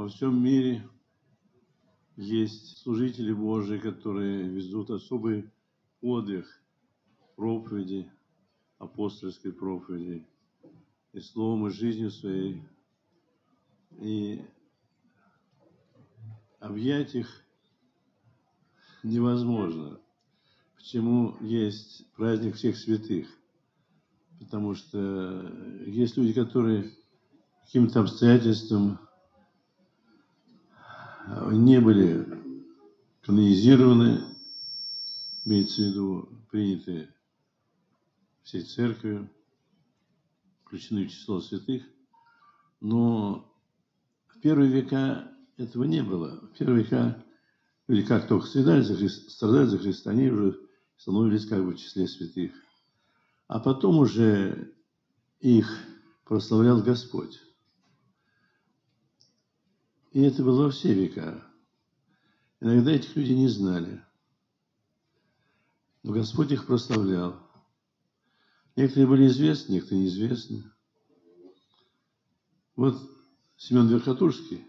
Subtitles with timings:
[0.00, 0.82] во всем мире
[2.16, 5.50] есть служители Божии, которые везут особый
[6.00, 6.46] подвиг
[7.36, 8.10] проповеди,
[8.78, 10.26] апостольской проповеди,
[11.12, 12.62] и словом, и жизнью своей.
[13.98, 14.42] И
[16.60, 17.44] объять их
[19.02, 20.00] невозможно.
[20.76, 23.28] Почему есть праздник всех святых?
[24.38, 25.46] Потому что
[25.84, 26.90] есть люди, которые
[27.66, 28.98] каким-то обстоятельством
[31.52, 32.26] не были
[33.22, 34.20] канонизированы,
[35.44, 37.08] имеется в виду приняты
[38.42, 39.30] всей церковью,
[40.64, 41.82] включены в число святых,
[42.80, 43.52] но
[44.28, 46.40] в первые века этого не было.
[46.40, 47.22] В первые века
[47.86, 50.58] люди как только страдали за Христа, страдали за Христа, они уже
[50.96, 52.52] становились как бы в числе святых.
[53.46, 54.72] А потом уже
[55.40, 55.68] их
[56.24, 57.40] прославлял Господь.
[60.10, 61.44] И это было все века.
[62.60, 64.04] Иногда этих людей не знали.
[66.02, 67.40] Но Господь их прославлял.
[68.76, 70.64] Некоторые были известны, некоторые неизвестны.
[72.76, 72.96] Вот
[73.56, 74.66] Семен Верхотурский,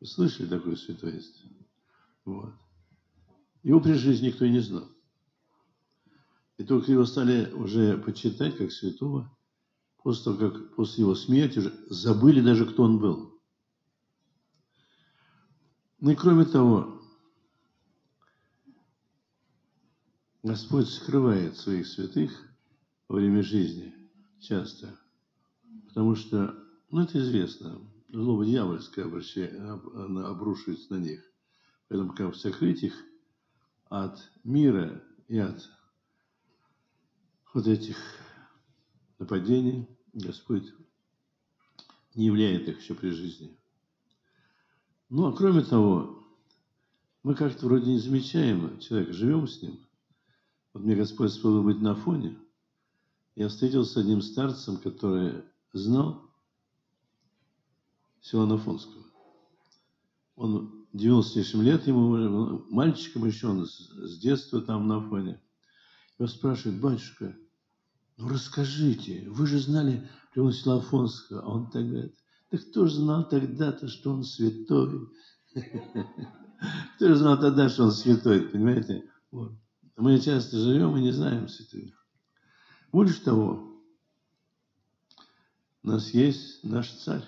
[0.00, 1.48] вы слышали такое святоиство?
[2.24, 2.52] Вот.
[3.62, 4.88] Его при жизни никто и не знал.
[6.58, 9.34] И только его стали уже почитать как святого,
[10.02, 13.33] после того, как после его смерти уже забыли даже, кто он был.
[16.04, 17.00] Ну и кроме того,
[20.42, 22.30] Господь скрывает своих святых
[23.08, 23.94] во время жизни
[24.38, 25.00] часто,
[25.88, 31.24] потому что, ну это известно, злоба дьявольское она обрушивается на них.
[31.88, 33.02] Поэтому как сокрыть их
[33.88, 35.66] от мира и от
[37.54, 37.96] вот этих
[39.18, 40.70] нападений, Господь
[42.14, 43.58] не являет их еще при жизни.
[45.16, 46.26] Ну, а кроме того,
[47.22, 49.78] мы как-то вроде не замечаем человека, живем с ним.
[50.72, 52.36] Вот мне Господь сподобил быть на фоне.
[53.36, 56.28] Я встретился с одним старцем, который знал
[58.22, 59.04] Силана Афонского.
[60.34, 65.40] Он 90 с лет, ему мальчиком еще, он с детства там на фоне.
[66.18, 67.36] Его спрашивает, батюшка,
[68.16, 71.40] ну расскажите, вы же знали Леона Силафонского.
[71.40, 72.16] А он так говорит,
[72.50, 75.08] да кто же знал тогда-то, что он святой?
[76.96, 79.10] Кто же знал тогда, что он святой, понимаете?
[79.30, 79.52] Вот.
[79.96, 81.94] Мы часто живем и не знаем святых.
[82.90, 83.82] Больше того,
[85.82, 87.24] у нас есть наш царь.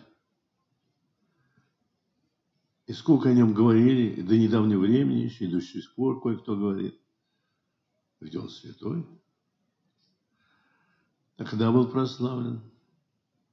[2.86, 6.98] И сколько о нем говорили, до недавнего времени еще, и до сих пор кое-кто говорит.
[8.20, 9.04] Где он святой?
[11.36, 12.62] А когда был прославлен?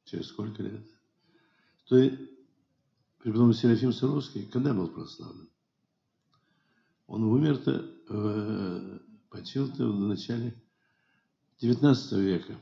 [0.05, 0.87] Через сколько лет?
[1.93, 2.09] То
[3.19, 5.47] преподобный Серафим Саровский, когда был прославлен?
[7.05, 8.99] Он умер-то, э,
[9.29, 10.59] почил-то в начале
[11.59, 12.59] 19 века,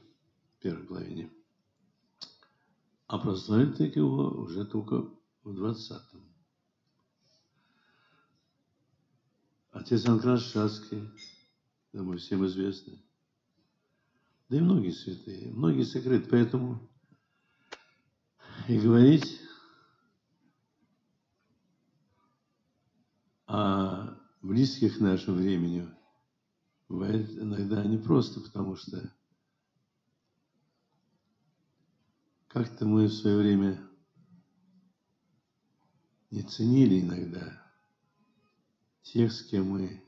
[0.60, 1.32] первой половине.
[3.08, 5.10] А прославили так его уже только
[5.46, 6.26] в 20-м.
[9.72, 11.10] Отец Анкрас Шацкий,
[11.94, 13.02] думаю, всем известный.
[14.50, 16.28] Да и многие святые, многие сокрыты.
[16.30, 16.91] Поэтому
[18.68, 19.40] и говорить
[23.48, 25.90] о близких нашему времени
[26.88, 29.14] бывает иногда непросто, потому что
[32.48, 33.90] как-то мы в свое время
[36.30, 37.62] не ценили иногда
[39.02, 40.04] тех, с кем мы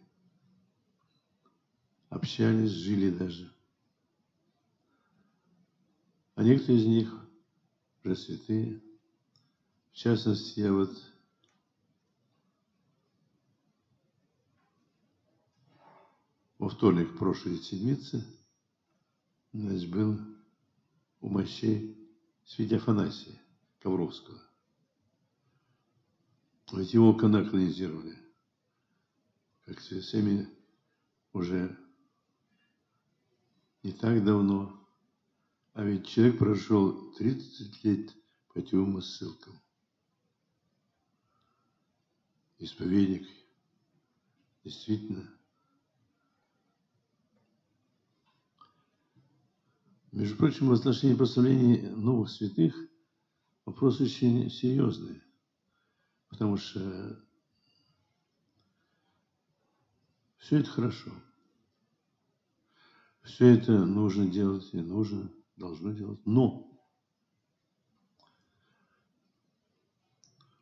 [2.09, 3.53] общались, жили даже.
[6.35, 7.22] А некоторые из них
[8.03, 8.81] пресвятые.
[9.91, 10.91] В частности, я вот
[16.58, 18.25] во вторник прошлой седмицы
[19.53, 20.19] значит, был
[21.22, 21.97] у мощей
[22.46, 23.41] святя Афанасия
[23.80, 24.41] Ковровского.
[26.73, 28.17] Ведь его канонизировали,
[29.66, 30.50] как всеми
[31.32, 31.78] уже
[33.84, 34.83] не так давно,
[35.73, 38.16] а ведь человек прошел 30 лет
[38.53, 39.59] по и ссылкам.
[42.59, 43.28] Исповедник.
[44.64, 45.29] Действительно.
[50.11, 52.76] Между прочим, в отношении прославления новых святых
[53.66, 55.22] вопрос очень серьезный.
[56.29, 57.19] Потому что
[60.37, 61.11] все это хорошо.
[63.23, 66.26] Все это нужно делать и нужно должно делать.
[66.26, 66.70] Но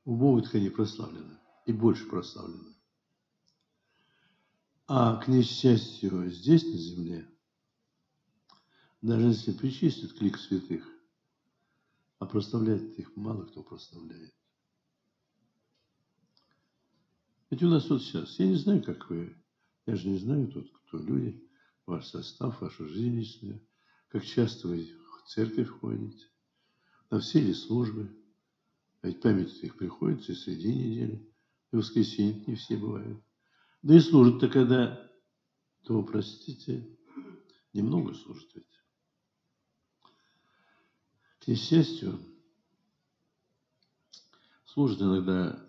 [0.06, 2.76] в Богу они прославлены и больше прославлены.
[4.88, 7.30] А к несчастью здесь, на земле,
[9.02, 10.88] даже если причислят к лик святых,
[12.20, 14.34] а прославляет их мало кто прославляет.
[17.50, 19.36] Ведь у нас вот сейчас, я не знаю, как вы,
[19.86, 21.50] я же не знаю тут, кто люди,
[21.86, 23.62] ваш состав, ваша жизнь личная,
[24.12, 24.90] как часто вы
[25.24, 26.28] в церковь ходите,
[27.10, 28.14] на все ли службы.
[29.02, 31.34] Ведь память их приходится и среди недели,
[31.72, 33.24] и воскресенье не все бывают.
[33.82, 35.10] Да и служат-то когда,
[35.84, 36.88] то, простите,
[37.74, 38.66] немного служат ведь.
[41.40, 42.20] К несчастью,
[44.66, 45.68] служат иногда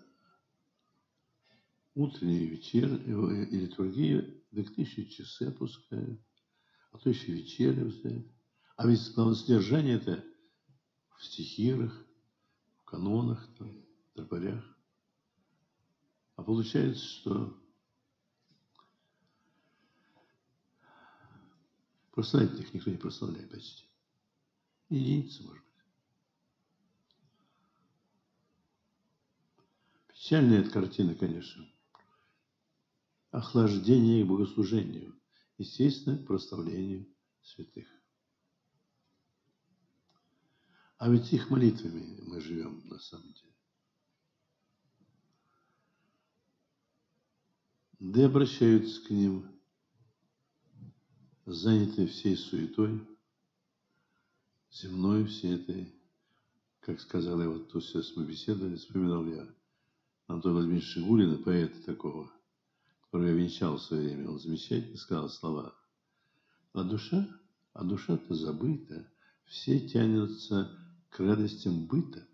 [1.95, 6.21] утренние вечер, и литургии до тысячи часы опускают,
[6.91, 8.32] а то еще вечерю взять.
[8.75, 10.23] А ведь содержание это
[11.17, 11.93] в стихирах,
[12.81, 14.63] в канонах, там, в тропарях.
[16.35, 17.61] А получается, что
[22.11, 23.85] прославить их никто не прославляет почти.
[24.89, 25.73] Единицы, может быть.
[30.07, 31.67] Печальная эта картина, конечно
[33.33, 35.19] охлаждение к богослужению,
[35.57, 37.07] естественно, прославлению
[37.41, 37.87] святых.
[41.03, 43.53] А ведь их молитвами мы живем на самом деле.
[47.99, 49.45] Да и обращаются к ним,
[51.45, 53.05] занятые всей суетой,
[54.71, 55.93] земной всей этой,
[56.79, 59.45] как сказал я, вот то сейчас мы беседовали, вспоминал я
[60.27, 62.31] Антона Владимировича Шигулина, поэта такого–
[63.03, 65.75] которую я венчал в свое время, он замечательно сказал слова.
[66.71, 67.27] А душа,
[67.73, 69.05] а душа-то забыта,
[69.43, 70.79] все тянутся
[71.13, 72.27] к радостям быта.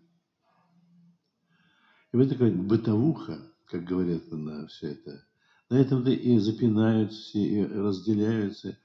[2.12, 5.22] И вот такая бытовуха, как говорят на все это,
[5.68, 8.78] на этом-то и запинаются, и разделяются,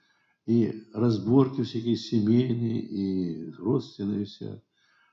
[0.46, 4.62] и разборки всякие семейные, и родственные все,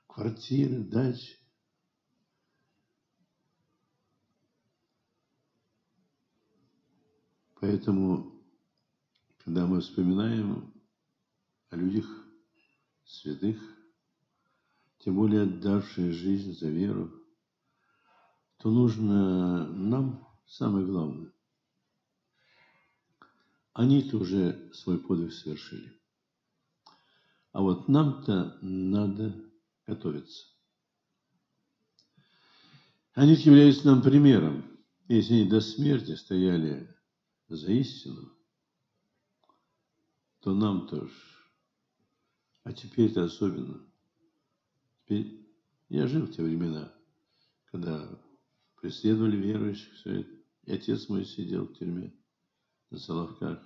[0.06, 1.38] квартиры, дачи.
[7.60, 8.42] Поэтому,
[9.44, 10.74] когда мы вспоминаем
[11.70, 12.06] о людях
[13.04, 13.81] святых,
[15.04, 17.12] тем более отдавшие жизнь за веру,
[18.58, 21.32] то нужно нам самое главное.
[23.72, 26.00] Они-то уже свой подвиг совершили.
[27.50, 29.34] А вот нам-то надо
[29.86, 30.46] готовиться.
[33.14, 34.78] Они являются нам примером.
[35.08, 36.88] Если они до смерти стояли
[37.48, 38.30] за истину,
[40.40, 41.12] то нам тоже.
[42.62, 43.91] А теперь-то особенно.
[45.88, 46.92] Я жил в те времена,
[47.66, 48.08] когда
[48.80, 50.30] преследовали верующих, все это.
[50.64, 52.12] И отец мой сидел в тюрьме
[52.90, 53.60] на Соловках.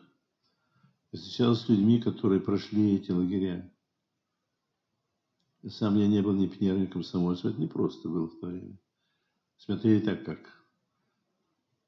[1.12, 3.72] И встречался с людьми, которые прошли эти лагеря.
[5.68, 7.50] Сам я не был ни пионером, ни комсомольцем.
[7.50, 8.78] Это не просто было в то время.
[9.56, 10.38] Смотрели так, как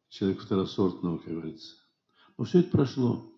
[0.09, 1.77] человек второсортного, как говорится.
[2.37, 3.33] Но все это прошло.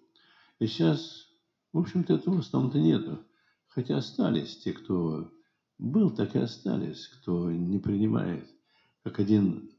[0.59, 1.27] И сейчас,
[1.73, 3.25] в общем-то, этого в основном-то нету.
[3.69, 5.33] Хотя остались те, кто
[5.81, 8.49] был, так и остались, кто не принимает.
[9.03, 9.71] Как один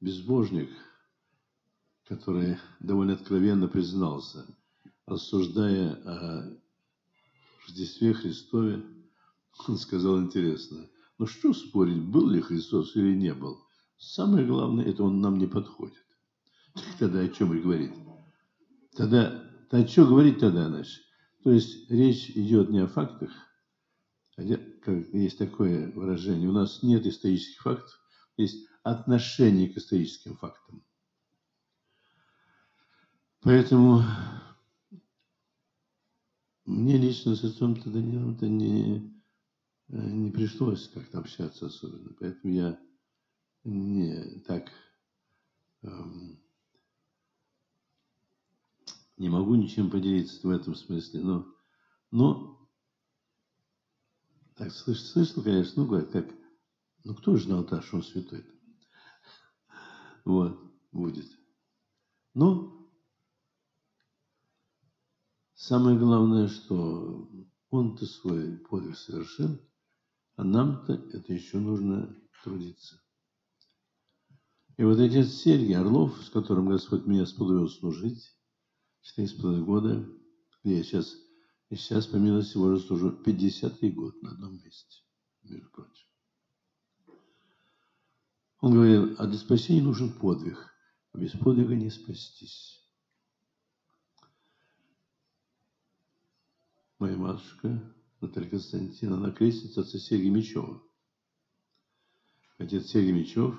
[0.00, 0.70] безбожник,
[2.04, 4.44] который довольно откровенно признался,
[5.06, 6.58] рассуждая о
[7.66, 8.84] Рождестве Христове,
[9.68, 10.88] он сказал интересно,
[11.18, 13.58] ну что спорить, был ли Христос или не был?
[13.98, 15.94] Самое главное, это он нам не подходит.
[16.98, 17.92] Тогда о чем и говорить?
[18.96, 21.02] Тогда, то что говорить тогда, значит?
[21.44, 23.30] То есть речь идет не о фактах,
[24.40, 28.00] есть такое выражение, у нас нет исторических фактов,
[28.36, 30.82] есть отношение к историческим фактам.
[33.42, 34.02] Поэтому
[36.66, 39.22] мне лично с отцом не, не,
[39.88, 42.14] не пришлось как-то общаться особенно.
[42.18, 42.78] Поэтому я
[43.64, 44.70] не так
[45.82, 46.38] эм,
[49.16, 51.46] не могу ничем поделиться в этом смысле, но,
[52.10, 52.59] но
[54.60, 56.26] так слышал, слышал, конечно, ну, говорят, как,
[57.04, 58.44] ну, кто же знал-то, что он святой -то?
[60.26, 60.60] Вот,
[60.92, 61.26] будет.
[62.34, 62.92] Но
[65.54, 67.26] самое главное, что
[67.70, 69.58] он-то свой подвиг совершил,
[70.36, 72.14] а нам-то это еще нужно
[72.44, 73.00] трудиться.
[74.76, 78.30] И вот отец Сергий Орлов, с которым Господь меня сподобил служить,
[79.00, 80.06] четыре с половиной года,
[80.62, 81.16] где я сейчас,
[81.70, 85.02] и сейчас, по милости Божьей, служу 53 год на одном месте,
[85.44, 86.06] между прочим.
[88.60, 90.58] Он говорил, а для спасения нужен подвиг.
[91.12, 92.84] А без подвига не спастись.
[96.98, 97.80] Моя матушка
[98.20, 100.82] Наталья Константиновна, она крестница отца Сергия Мечева.
[102.58, 103.58] Отец Сергей Мечев,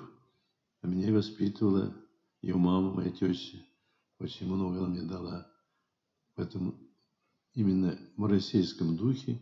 [0.82, 1.96] а меня воспитывала
[2.42, 3.58] ее мама, моя теща.
[4.18, 5.50] Очень много она мне дала.
[6.34, 6.78] Поэтому
[7.54, 9.40] именно в российском духе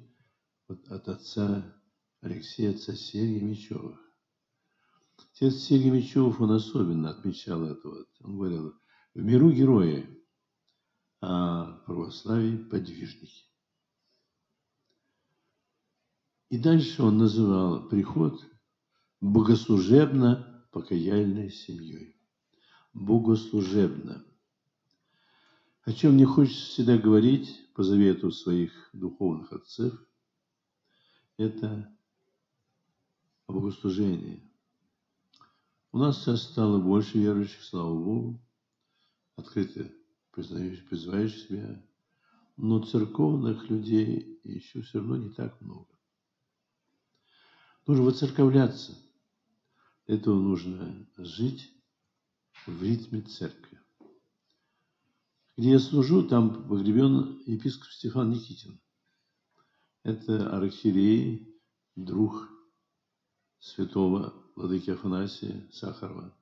[0.68, 1.74] вот от отца
[2.20, 3.98] Алексея, отца Сергия Мечева.
[5.18, 7.88] Отец Сергий Мечев, он особенно отмечал это.
[7.88, 8.08] Вот.
[8.20, 8.74] Он говорил,
[9.14, 10.06] в миру герои,
[11.20, 13.44] а в православии подвижники.
[16.48, 18.42] И дальше он называл приход
[19.20, 22.16] богослужебно-покаяльной семьей.
[22.92, 24.24] Богослужебно.
[25.84, 29.94] О чем мне хочется всегда говорить по завету своих духовных отцов,
[31.38, 31.90] это
[33.46, 34.42] о богослужении.
[35.90, 38.38] У нас сейчас стало больше верующих, слава Богу,
[39.36, 39.90] открыто
[40.30, 41.82] признающих, призывающих себя,
[42.58, 45.88] но церковных людей еще все равно не так много.
[47.86, 48.94] Нужно воцерковляться.
[50.06, 51.72] Этого нужно жить
[52.66, 53.79] в ритме церкви.
[55.60, 58.80] Где я служу, там погребен епископ Стефан Никитин.
[60.02, 61.54] Это архиерей,
[61.96, 62.48] друг
[63.58, 66.34] святого владыки Афанасия Сахарова.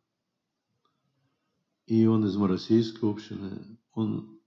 [1.87, 3.81] И он из Моросейской общины.
[3.93, 4.41] Он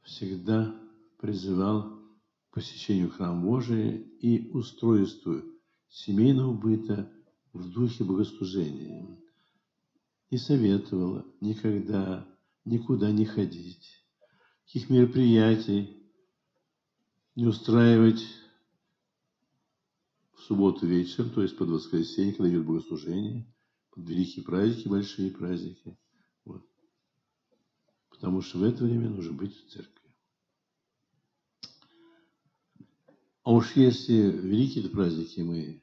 [0.00, 0.74] всегда
[1.18, 2.00] призывал
[2.48, 5.42] к посещению храма Божия и устройству
[5.90, 7.12] семейного быта
[7.52, 9.20] в духе богослужения.
[10.30, 12.29] И советовала никогда
[12.64, 14.04] никуда не ходить,
[14.64, 15.96] каких мероприятий
[17.34, 18.26] не устраивать
[20.34, 23.46] в субботу вечером, то есть под воскресенье, когда идет богослужение,
[23.90, 25.96] под великие праздники, большие праздники.
[26.44, 26.66] Вот.
[28.10, 30.00] Потому что в это время нужно быть в церкви.
[33.42, 35.82] А уж если великие праздники мы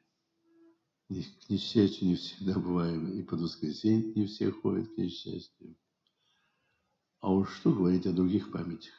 [1.10, 5.76] к несчастью не всегда бываем, и под воскресенье не все ходят к несчастью.
[7.20, 8.94] А уж что говорить о других памятях.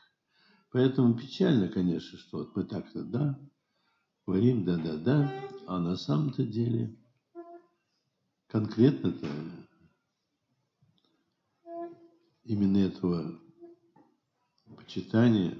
[0.70, 3.38] Поэтому печально, конечно, что вот мы так-то, да,
[4.26, 5.32] говорим да-да-да,
[5.66, 6.94] а на самом-то деле
[8.48, 9.28] конкретно-то
[12.44, 13.40] именно этого
[14.76, 15.56] почитания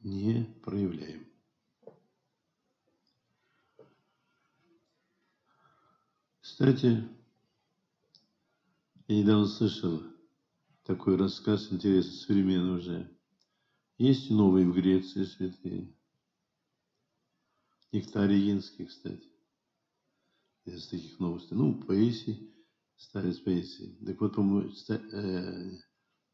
[0.00, 1.26] не проявляем.
[6.40, 7.06] Кстати,
[9.10, 10.04] я недавно слышал
[10.84, 13.18] такой рассказ, интересный, современный уже.
[13.98, 15.92] Есть новые в Греции святые.
[17.90, 19.28] Нектарий Янский, кстати.
[20.64, 21.58] Из таких новостей.
[21.58, 22.54] Ну, поэзии,
[22.94, 23.98] старец поэзии.
[24.06, 25.70] Так вот, по-моему, э,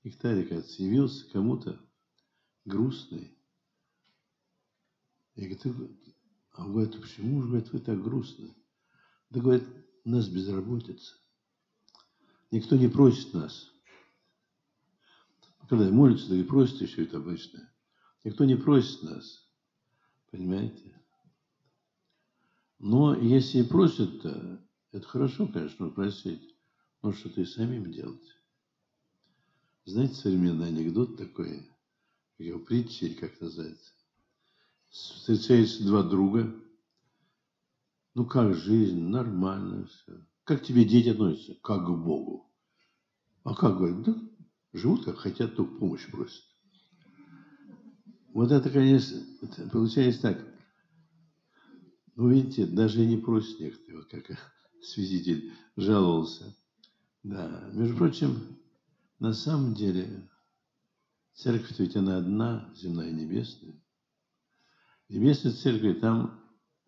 [0.05, 1.81] Нектарий, кажется, явился кому-то
[2.67, 3.39] грустный.
[5.35, 5.97] Я говорю,
[6.53, 8.55] а он говорит, почему же, говорит, вы так грустны?
[9.31, 9.67] Да, говорит,
[10.05, 11.15] у нас безработица.
[12.57, 13.71] Никто не просит нас.
[15.69, 17.71] Когда молится, да и просит еще это обычно.
[18.25, 19.47] Никто не просит нас.
[20.31, 20.99] Понимаете?
[22.79, 24.59] Но если и просят, то
[24.91, 26.57] это хорошо, конечно, просить.
[27.03, 28.27] Но что-то и самим делать.
[29.85, 31.71] Знаете, современный анекдот такой,
[32.39, 33.93] его притча или как называется?
[34.89, 36.59] Встречаются два друга.
[38.15, 39.03] Ну, как жизнь?
[39.03, 40.25] Нормально все.
[40.45, 41.55] Как тебе дети относятся?
[41.61, 42.46] Как к Богу.
[43.47, 44.15] А как, говорят, да,
[44.73, 46.43] живут как хотят, только помощь просят.
[48.35, 49.21] Вот это, конечно,
[49.71, 50.45] получается так.
[52.17, 56.57] Ну, видите, даже и не просит некоторые, вот как свидетель жаловался.
[57.23, 58.59] Да, между прочим,
[59.21, 60.29] на самом деле,
[61.33, 63.81] церковь ведь она одна, земная и небесная.
[65.09, 66.43] В небесной церкви там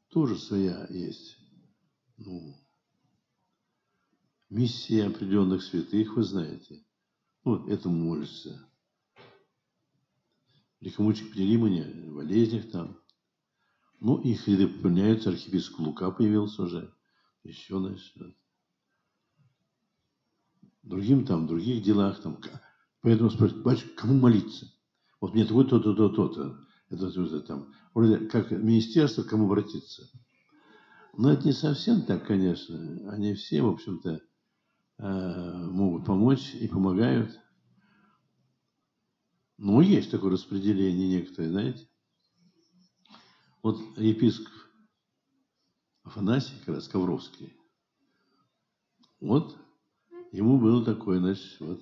[0.09, 1.37] тоже своя есть.
[2.17, 2.57] Ну,
[4.51, 6.85] миссия определенных святых, вы знаете.
[7.45, 8.69] Ну, этому молится.
[10.81, 12.99] Лихомучик Петеримоне, в болезнях там.
[14.01, 16.95] Ну, их ряды пополняются, архиепископ Лука появился уже.
[17.43, 18.37] Еще начнет.
[20.83, 22.41] Другим там, в других делах там.
[23.03, 24.73] Поэтому спрашивают, батюшка, кому молиться?
[25.21, 26.65] Вот мне то-то, то-то, то-то.
[26.91, 30.09] Это, это там, вроде как министерство, кому обратиться.
[31.17, 33.11] Но это не совсем так, конечно.
[33.11, 34.23] Они все, в общем-то,
[34.99, 37.39] могут помочь и помогают.
[39.57, 41.89] Но есть такое распределение некоторые, знаете.
[43.63, 44.53] Вот епископ
[46.05, 47.57] Афанасий, как раз Ковровский,
[49.21, 49.59] вот
[50.31, 51.81] ему было такое, значит, вот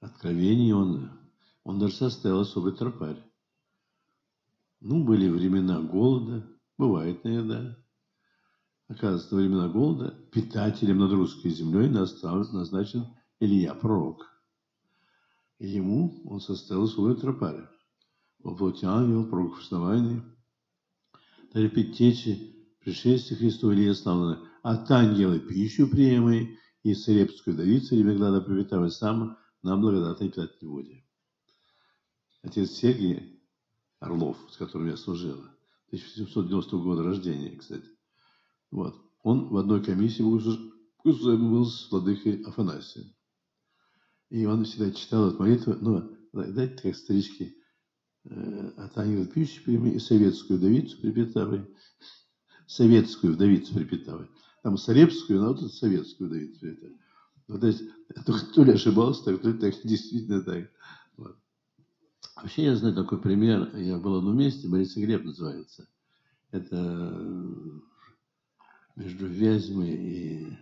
[0.00, 1.10] откровение он,
[1.64, 3.22] он даже составил особый тропарь.
[4.80, 6.46] Ну, были времена голода,
[6.76, 7.79] бывает иногда.
[8.90, 13.06] Оказывается, во времена голода питателем над русской землей назначен
[13.38, 14.26] Илья Пророк.
[15.60, 17.68] Ему он составил свою тропарь.
[18.40, 20.24] Во плоти ангел, пророк основания,
[21.54, 28.40] даре предтечи, пришествие Христу Илья славно, от ангела пищу приемой, и царепскую давицу, и Меглада
[28.40, 31.04] привитавай сам на благодатной питательной воде.
[32.42, 33.40] Отец Сергий
[34.00, 35.36] Орлов, с которым я служил,
[35.88, 37.86] 1790 года рождения, кстати,
[38.70, 40.22] вот, он в одной комиссии
[41.50, 43.12] был с владыкой Афанасием.
[44.30, 47.56] И он всегда читал эту молитву, ну, знаете, как старички,
[48.24, 51.66] э, от пищи прими и советскую вдовицу припитавай,
[52.66, 54.28] советскую вдовицу припитавай.
[54.62, 56.66] Там Сарепскую, но вот советскую вдовицу.
[56.66, 56.86] Это.
[57.48, 57.82] Вот, то есть,
[58.62, 60.70] ли ошибался, так, то ли так, действительно так.
[61.16, 61.36] Вот.
[62.36, 63.74] Вообще я знаю такой пример.
[63.76, 65.88] Я был одном месте, Борис Глеб называется.
[66.52, 67.82] Это
[69.00, 70.58] между Вязьмой и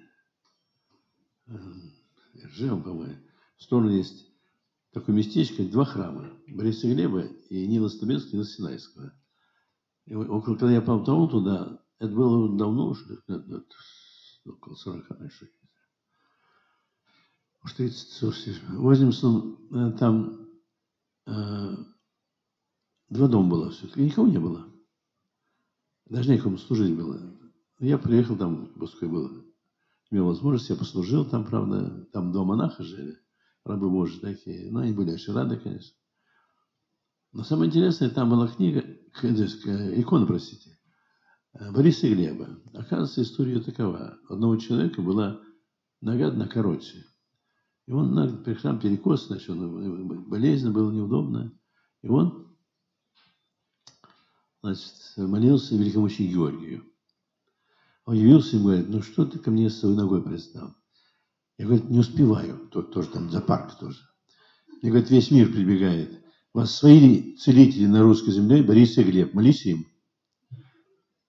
[2.44, 3.16] Ржевом, по-моему.
[3.56, 4.28] В сторону есть
[4.92, 6.32] такое местечко, два храма.
[6.46, 9.12] Бориса Глеба и Нила Стабинского, Нила Синайского.
[10.06, 13.20] И около, когда я попал туда, это было давно уже,
[14.44, 15.50] около 40 раньше.
[17.64, 20.48] Уж 30, 40, Возимсон, там
[21.26, 21.76] э,
[23.08, 24.72] два дома было все-таки, никого не было.
[26.06, 27.37] Даже некому служить было.
[27.78, 29.44] Я приехал там, пускай было,
[30.10, 33.18] имел возможность, я послужил там, правда, там два монаха жили
[33.64, 34.70] рабы Божьи такие.
[34.72, 35.94] Ну, они были очень рады, конечно.
[37.32, 38.80] Но самое интересное, там была книга,
[39.22, 40.78] икона, простите,
[41.52, 42.58] Бориса и Глеба.
[42.72, 44.18] Оказывается, история такова.
[44.28, 45.40] У одного человека была
[46.00, 47.04] нога на короче.
[47.86, 51.52] И он на храм перекос, значит, он, болезненно было неудобно.
[52.02, 52.56] И он,
[54.62, 56.87] значит, молился великому Георгию.
[58.08, 60.74] Он явился и говорит, ну что ты ко мне с своей ногой пристал?
[61.58, 62.66] Я, говорит, не успеваю.
[62.72, 63.98] Тот тоже там за парк тоже.
[64.80, 66.18] Мне, говорит, весь мир прибегает.
[66.54, 69.86] У вас свои целители на русской земле, Борис и Глеб, молись им.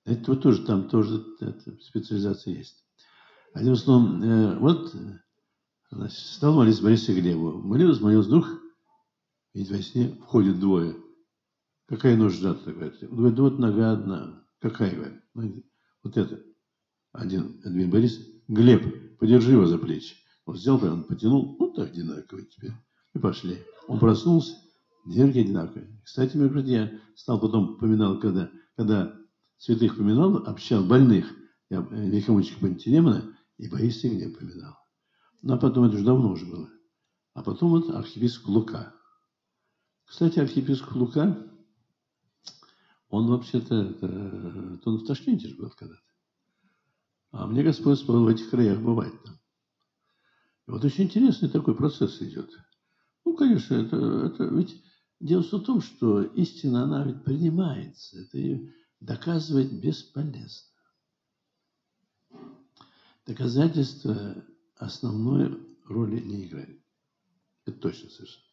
[0.05, 2.81] Это вот тоже, там тоже это, специализация есть.
[3.53, 4.95] Одним словом, э, вот
[5.91, 7.61] значит, стал молиться Борису Глебу.
[7.61, 8.47] Молился, молился, вдруг,
[9.53, 10.95] ведь во сне входит двое.
[11.87, 13.01] Какая нужда-то, говорит.
[13.01, 14.45] Говорит, вот нога одна.
[14.59, 15.21] Какая, говорит?
[15.33, 15.63] «Ну,
[16.03, 16.48] вот это.
[17.11, 18.19] Один, один Борис.
[18.47, 20.15] Глеб, подержи его за плечи.
[20.45, 22.73] Он взял, он потянул, вот так одинаково теперь.
[23.13, 23.57] И пошли.
[23.87, 24.55] Он проснулся,
[25.05, 26.01] дверки одинаковые.
[26.03, 29.15] Кстати, между я стал потом, поминал, когда, когда
[29.57, 31.31] святых поминал, общал больных,
[31.69, 34.75] я э, великомученика Пантелеймона и Бориса Глеб поминал.
[35.41, 36.69] Ну, а потом, это уже давно уже было.
[37.33, 38.93] А потом вот архиепископ Лука.
[40.05, 41.45] Кстати, архиепископ Лука,
[43.09, 46.08] он вообще-то, он в Ташкенте же был когда-то.
[47.31, 49.35] А мне Господь сказал в этих краях бывать там.
[50.67, 52.49] И вот очень интересный такой процесс идет.
[53.25, 54.83] Ну, конечно, это, это ведь
[55.19, 58.19] дело в том, что истина, она ведь принимается.
[58.19, 60.69] Это ее доказывать бесполезно.
[63.25, 64.43] Доказательство
[64.77, 66.83] основной роли не играет.
[67.65, 68.45] Это точно совершенно.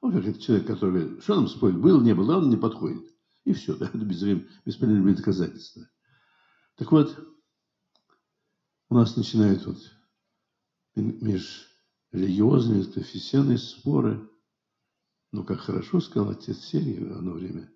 [0.00, 3.02] Вот как этот человек, который говорит, что нам спорить, был, не был, он не подходит.
[3.44, 5.88] И все, да, это бесполезное доказательство.
[6.76, 7.16] Так вот,
[8.88, 9.78] у нас начинают вот
[10.96, 14.28] межрелигиозные, конфессионные споры.
[15.30, 17.72] Ну, как хорошо сказал отец Сергий в одно время.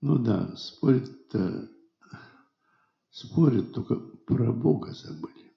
[0.00, 1.70] Ну да, спорят-то,
[3.10, 5.56] спорят, только про Бога забыли.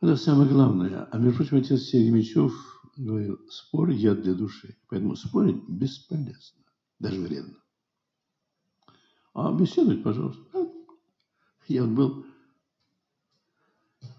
[0.00, 1.04] Это самое главное.
[1.04, 2.52] А между прочим, отец Сергей Мечев
[2.96, 4.76] говорил, спор яд для души.
[4.88, 6.64] Поэтому спорить бесполезно,
[6.98, 7.65] даже вредно.
[9.36, 10.42] А беседовать, пожалуйста.
[11.68, 12.24] Я был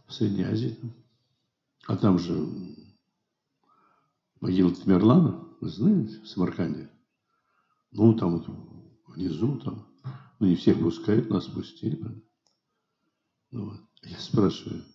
[0.05, 0.77] в Средней Азии.
[1.87, 2.47] А там же
[4.39, 6.91] могила Тамерлана, вы знаете, в Самарканде.
[7.93, 8.45] Ну, там вот
[9.07, 9.87] внизу, там,
[10.39, 12.23] ну, не всех пускают, нас пустили.
[13.49, 13.81] Ну, вот.
[14.03, 14.85] Я спрашиваю,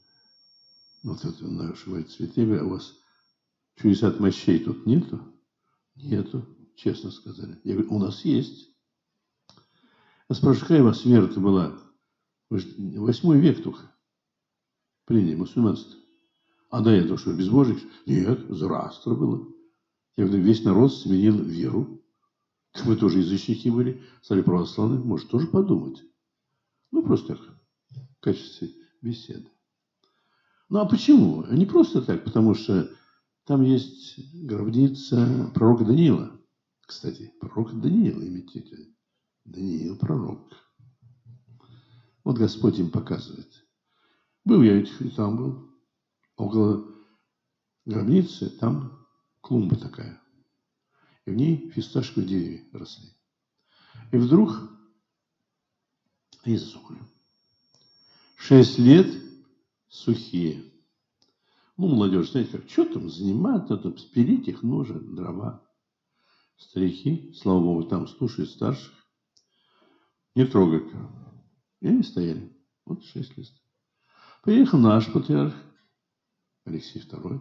[1.02, 2.96] вот это наши говорит, святые, а у вас
[3.74, 5.20] чудес от мощей тут нету?
[5.96, 7.60] Нету, честно сказали.
[7.64, 8.71] Я говорю, у нас есть.
[10.32, 11.78] Я спрашиваю, какая у вас вера-то была?
[12.48, 13.82] Восьмой век только
[15.04, 16.00] приняли мусульманство.
[16.70, 17.82] А до этого что, безбожник?
[18.06, 19.46] Нет, Зарастра было.
[20.16, 22.02] Я говорю, весь народ сменил веру.
[22.86, 26.02] Мы тоже язычники были, стали православными, может тоже подумать.
[26.92, 27.40] Ну, просто так,
[27.90, 28.70] в качестве
[29.02, 29.50] беседы.
[30.70, 31.44] Ну, а почему?
[31.50, 32.88] Не просто так, потому что
[33.44, 36.32] там есть гробница пророка Даниила.
[36.86, 38.91] Кстати, пророк Даниил, имейте
[39.44, 40.52] Даниил пророк.
[42.24, 43.66] Вот Господь им показывает.
[44.44, 45.70] Был я и там был.
[46.36, 46.84] Около
[47.84, 49.06] гробницы там
[49.40, 50.20] клумба такая.
[51.26, 53.10] И в ней фисташковые деревья росли.
[54.10, 54.56] И вдруг
[56.44, 56.98] они засохли.
[58.36, 59.06] Шесть лет
[59.88, 60.64] сухие.
[61.76, 65.66] Ну, молодежь, знаете, как, что там заниматься, тут спилить их нужно, дрова.
[66.56, 68.92] Старики, слава Богу, там слушают старших,
[70.34, 70.92] не трогают.
[71.80, 72.52] И они стояли.
[72.84, 73.48] Вот шесть лет.
[74.42, 75.54] Приехал наш патриарх,
[76.64, 77.40] Алексей II.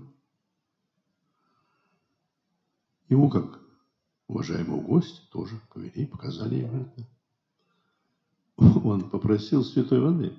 [3.10, 3.60] Ему, как
[4.28, 7.08] уважаемого гостя, тоже повели, показали ему это.
[8.88, 10.38] Он попросил святой воды.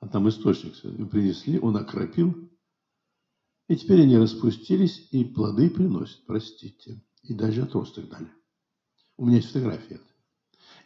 [0.00, 2.34] А там источник принесли, он окропил.
[3.68, 7.02] И теперь они распустились, и плоды приносят, простите.
[7.22, 8.30] И даже отросток дали.
[9.16, 10.00] У меня есть фотография.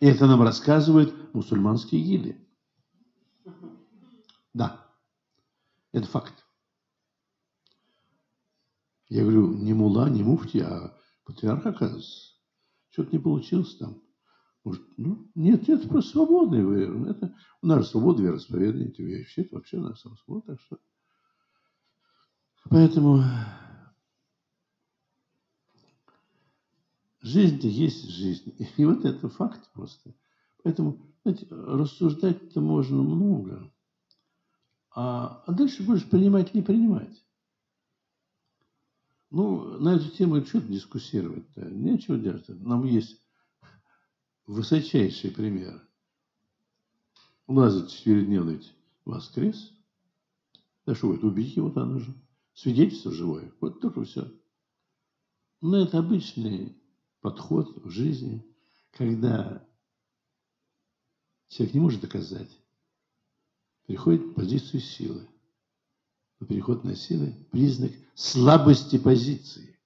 [0.01, 2.49] И это нам рассказывают мусульманские гиды.
[4.55, 4.87] Да,
[5.93, 6.47] это факт.
[9.09, 12.35] Я говорю, не мула, не муфти, а патриарх, оказывается.
[12.91, 14.03] Что-то не получилось там.
[14.65, 17.11] Может, ну, нет, это просто свободный вы.
[17.11, 18.93] Это, у нас свобода вероисповедания.
[19.37, 20.53] Это вообще у нас свобода.
[20.53, 20.79] Так что...
[22.69, 23.23] Поэтому
[27.29, 28.55] жизнь-то есть жизнь.
[28.77, 30.15] И вот это факт просто.
[30.63, 33.73] Поэтому, знаете, рассуждать-то можно много.
[34.95, 37.25] А, а дальше будешь принимать не принимать.
[39.31, 41.67] Ну, на эту тему что дискуссировать-то?
[41.71, 42.49] Нечего делать.
[42.49, 43.21] Нам есть
[44.47, 45.87] высочайший пример.
[47.47, 48.63] Лазарь четырехдневный
[49.05, 49.73] воскрес.
[50.87, 52.15] Да что это, убить его там нужно.
[52.55, 53.53] Свидетельство живое.
[53.61, 54.33] Вот только все.
[55.61, 56.78] Но это обычный
[57.21, 58.45] подход в жизни,
[58.93, 59.67] когда
[61.49, 62.51] человек не может доказать,
[63.87, 65.29] переходит в позицию силы.
[66.41, 69.79] Но переход на силы– признак слабости позиции.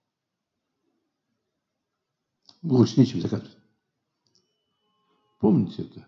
[2.63, 3.57] Лучше нечем доказывать.
[5.41, 6.07] Помните это?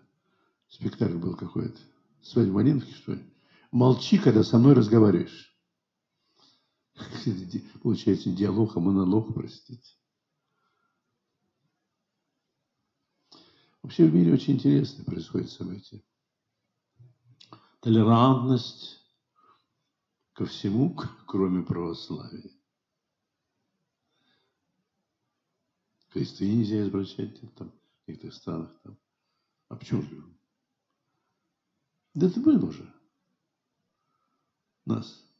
[0.68, 1.78] Спектакль был какой-то.
[2.22, 3.24] Свадьба Малиновки, что ли?
[3.70, 5.56] Молчи, когда со мной разговариваешь.
[7.82, 9.96] Получается диалог, а монолог, простите.
[13.84, 16.02] Вообще в мире очень интересно происходит события.
[17.80, 18.98] Толерантность
[20.32, 22.50] ко всему, кроме православия.
[26.08, 28.70] Кресты нельзя извращать там, в некоторых странах.
[28.84, 28.96] Там.
[29.68, 30.24] А почему же?
[32.14, 32.90] Да это было уже.
[34.86, 35.30] Нас.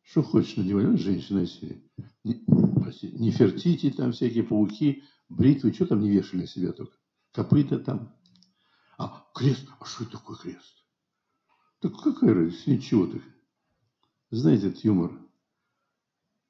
[0.00, 0.98] Что хочешь надевать?
[0.98, 1.82] Женщина себе.
[2.24, 2.42] Не,
[2.76, 6.99] прости, не фертити, там всякие пауки, бритвы, что там не вешали на себя только.
[7.32, 8.14] Копыта там.
[8.98, 10.84] А крест, а что это такое крест?
[11.80, 12.70] Так какая разница?
[12.70, 13.22] Ничего так.
[14.30, 15.12] Знаете этот юмор?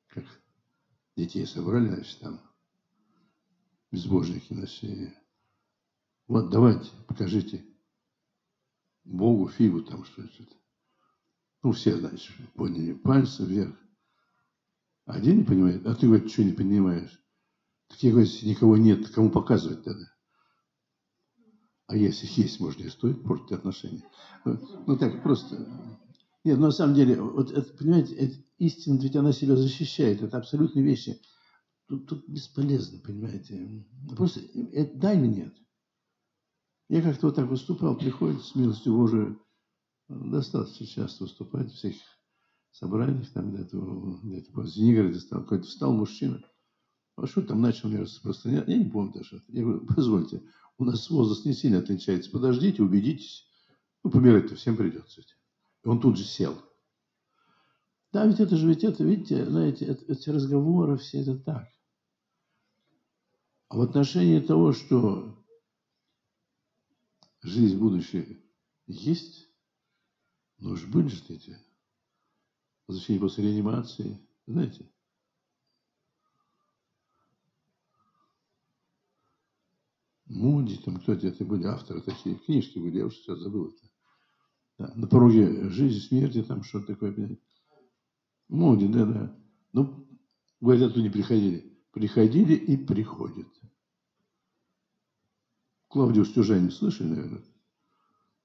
[0.08, 0.24] Как
[1.16, 2.40] детей собрали, значит, там
[3.90, 5.14] безбожники на все
[6.30, 7.66] вот давайте, покажите
[9.02, 10.44] Богу фигу там что то
[11.64, 13.74] Ну, все, значит, подняли пальцы вверх.
[15.06, 17.20] Один не понимает, а ты, говорит, что не понимаешь?
[17.88, 20.06] Так я говорю, если никого нет, кому показывать тогда?
[21.90, 24.04] А если есть, может, не стоит портить отношения.
[24.44, 25.56] Ну, так, просто.
[26.44, 30.22] Нет, ну, на самом деле, вот это, понимаете, это истина, ведь она себя защищает.
[30.22, 31.20] Это абсолютные вещи.
[31.88, 33.84] Тут, тут бесполезно, понимаете.
[34.16, 35.52] Просто это, да или нет?
[36.88, 39.36] Я как-то вот так выступал, приходит с милостью Божией,
[40.08, 42.02] достаточно часто выступать в всяких
[42.70, 43.78] собраниях, там где-то,
[44.22, 46.40] где-то по Звенигороде стал, какой-то встал мужчина,
[47.22, 49.42] а что там начал мне распространять, я не помню даже.
[49.48, 50.42] Я говорю, позвольте,
[50.78, 53.46] у нас возраст не сильно отличается, подождите, убедитесь,
[54.02, 55.22] ну, помирать-то всем придется.
[55.84, 56.56] И он тут же сел.
[58.12, 61.68] Да, ведь это же, ведь это, видите, знаете, эти разговоры все это так.
[63.68, 65.44] А в отношении того, что
[67.42, 68.26] жизнь будущая
[68.86, 69.48] есть,
[70.58, 71.56] но уж были же эти
[72.88, 74.90] возвращения после реанимации, знаете.
[80.30, 83.90] Муди, там кто-то это были, авторы такие, книжки были, я уже сейчас забыл это.
[84.78, 87.36] Да, на пороге жизни, смерти, там что-то такое.
[88.48, 89.36] Муди, да, да.
[89.72, 90.06] Ну,
[90.60, 91.76] говорят, оттуда не приходили.
[91.90, 93.48] Приходили и приходят.
[95.88, 97.44] Клавдиус Тюжанин слышали, наверное?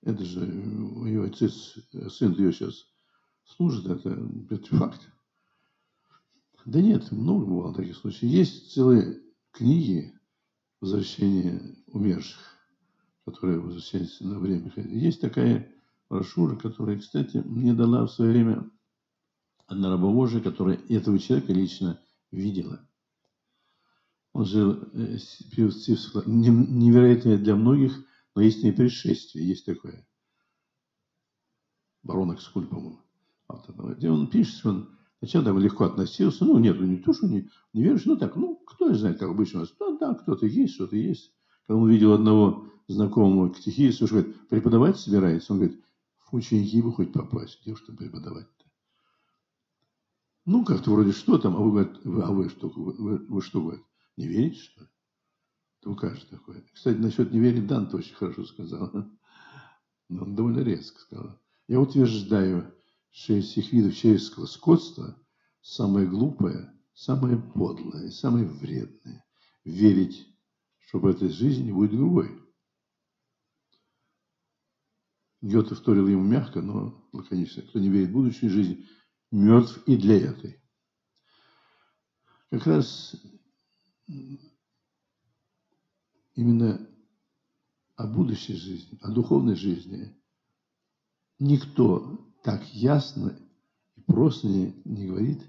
[0.02, 1.78] Это же ее отец,
[2.10, 2.88] сын ее сейчас
[3.44, 5.08] служит, это, это факт.
[6.66, 8.24] Да нет, много бывало таких случаев.
[8.24, 9.22] Есть целые
[9.52, 10.16] книги
[10.86, 12.40] возвращения умерших,
[13.26, 14.72] которые возвращаются на время.
[14.76, 15.74] Есть такая
[16.10, 18.70] брошюра, которая, кстати, мне дала в свое время
[19.66, 22.00] одна раба которая этого человека лично
[22.32, 22.88] видела.
[24.34, 25.18] Он жил э,
[26.28, 30.08] невероятное для многих, но есть и предшествие, есть такое.
[32.04, 33.00] Барон Экскуль, по-моему.
[33.98, 37.50] Где он пишет, он сначала там легко относился, ну, нет, ну, не то, что не,
[37.74, 41.34] не веришь, ну, так, ну, кто знает, как обычно ну, да, кто-то есть, что-то есть.
[41.66, 45.84] Когда он увидел одного знакомого катехиста, что говорит, преподавать собирается, он говорит,
[46.20, 48.66] в ученики бы хоть попасть, где там преподавать-то.
[50.46, 53.62] Ну, как-то вроде что там, а вы, говорит, а вы что, вы, вы, вы что,
[53.62, 53.84] говорит,
[54.16, 54.88] не верите, что ли?
[55.82, 56.64] То укажет такое.
[56.74, 58.92] Кстати, насчет не верить Дант очень хорошо сказал.
[60.10, 61.40] Но он довольно резко сказал.
[61.68, 62.72] Я утверждаю,
[63.16, 65.18] из всех видов человеческого скотства
[65.62, 69.26] самое глупое, самое подлое, самое вредное–
[69.64, 70.28] верить,
[70.80, 72.42] что в этой жизни будет другой.
[75.42, 77.62] Гёте вторил ему мягко, но лаконично.
[77.64, 78.86] Кто не верит в будущую жизнь,
[79.32, 80.62] мертв и для этой.
[82.50, 83.16] Как раз
[86.34, 86.90] именно
[87.96, 90.22] о будущей жизни, о духовной жизни
[91.40, 93.36] никто так ясно
[93.96, 95.44] и просто не, говорит,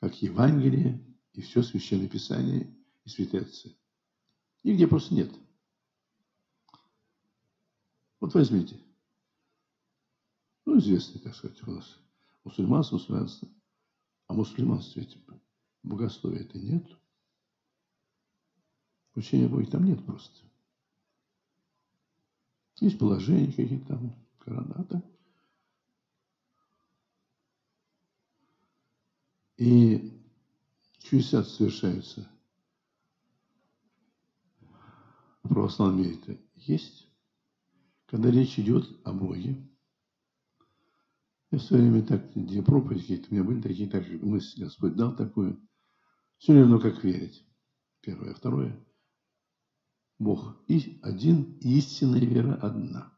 [0.00, 0.98] как Евангелие
[1.34, 2.74] и все Священное Писание
[3.04, 3.76] и Святые Отцы.
[4.64, 5.30] Нигде просто нет.
[8.20, 8.80] Вот возьмите.
[10.64, 11.98] Ну, известный, так сказать, у нас
[12.44, 13.48] мусульманство, мусульманство.
[14.26, 15.18] А мусульманство ведь
[15.82, 16.86] богословия это нет.
[19.14, 20.38] Учения Боги там нет просто.
[22.76, 25.04] Есть положения какие-то там, Короната.
[29.60, 30.18] И
[31.00, 32.26] чудеса совершаются
[35.42, 36.14] в православном мире.
[36.14, 37.06] Это есть,
[38.06, 39.62] когда речь идет о Боге.
[41.50, 44.96] Я в свое время так, где проповеди какие-то, у меня были такие так, мысли, Господь
[44.96, 45.60] дал такую.
[46.38, 47.46] Все равно как верить.
[48.00, 48.32] Первое.
[48.32, 48.82] Второе.
[50.18, 53.14] Бог и один, истинная вера одна.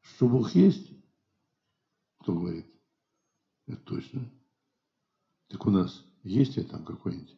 [0.00, 0.90] Что Бог есть,
[2.20, 2.73] кто говорит?
[3.66, 4.30] Это точно.
[5.48, 7.36] Так у нас есть я там какой-нибудь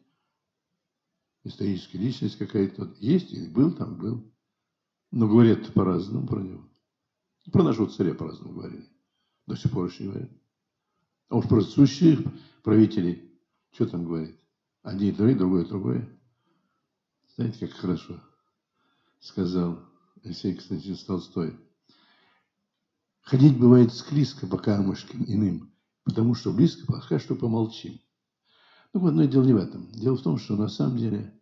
[1.43, 2.93] историческая личность какая-то.
[2.99, 4.33] Есть, и был там, был.
[5.11, 6.69] Но говорят по-разному про него.
[7.51, 8.87] Про нашего царя по-разному говорили.
[9.45, 10.31] До сих пор еще говорят.
[11.29, 12.19] А уж про сущих
[12.63, 13.39] правителей,
[13.71, 14.37] что там говорит?
[14.81, 16.07] Одни и другое, другое.
[17.35, 18.21] Знаете, как хорошо
[19.19, 19.79] сказал
[20.23, 21.59] Алексей Константинович Толстой.
[23.21, 25.73] Ходить бывает склизко по камушкам иным,
[26.07, 27.99] потому что близко, пока что помолчим.
[28.93, 29.91] Ну, вот, но дело не в этом.
[29.91, 31.37] Дело в том, что на самом деле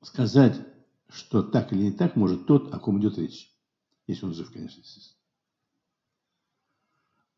[0.00, 0.64] сказать,
[1.08, 3.52] что так или не так, может тот, о ком идет речь.
[4.06, 5.18] Если он жив, конечно, естественно.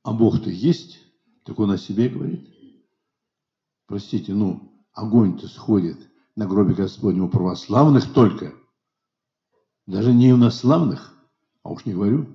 [0.02, 1.00] А Бог-то есть,
[1.44, 2.50] так он о себе говорит.
[3.86, 5.98] Простите, ну, огонь-то сходит
[6.36, 8.54] на гробе Господнем у православных только.
[9.86, 11.14] Даже не у нас славных,
[11.62, 12.26] а уж не говорю,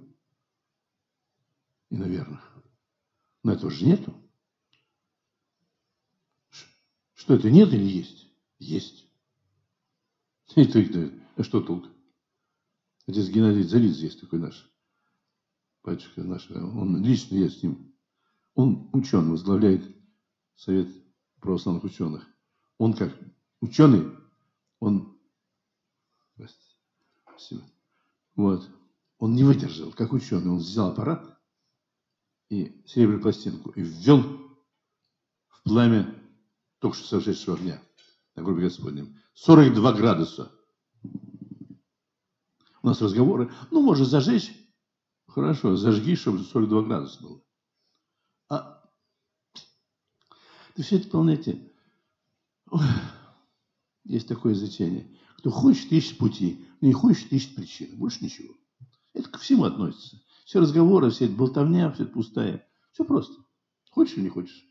[1.89, 2.41] и наверное.
[3.43, 4.13] Но этого же нету.
[7.13, 8.27] Что это, нет или есть?
[8.57, 9.07] Есть.
[10.55, 11.87] И то их А что толк?
[13.07, 14.69] Отец Геннадий Зализ есть такой наш.
[15.83, 16.49] Батюшка наш.
[16.51, 17.95] Он лично я с ним.
[18.55, 19.83] Он ученый, возглавляет
[20.55, 20.89] Совет
[21.39, 22.27] православных ученых.
[22.77, 23.17] Он как
[23.61, 24.11] ученый,
[24.79, 25.17] он,
[27.25, 27.63] спасибо,
[28.35, 28.69] вот,
[29.17, 31.38] он не выдержал, как ученый, он взял аппарат
[32.49, 34.21] и серебряную пластинку и ввел
[35.49, 36.15] в пламя
[36.79, 37.81] только что сошедшего огня
[38.35, 39.19] на гробе Господнем.
[39.35, 40.51] 42 градуса.
[42.81, 43.51] У нас разговоры.
[43.71, 44.51] Ну, можно зажечь.
[45.27, 47.41] Хорошо, зажги, чтобы 42 градуса было.
[48.49, 48.83] А
[50.75, 51.71] ты все это, полноте.
[54.05, 55.15] Есть такое изречение.
[55.37, 56.65] Кто хочет, ищет пути.
[56.81, 57.95] Не хочет, ищет причины.
[57.95, 58.55] Больше ничего.
[59.13, 60.21] Это ко всему относится.
[60.49, 62.67] Все разговоры, вся эта болтовня, все это пустая.
[62.91, 63.35] Все просто.
[63.91, 64.65] Хочешь или не хочешь.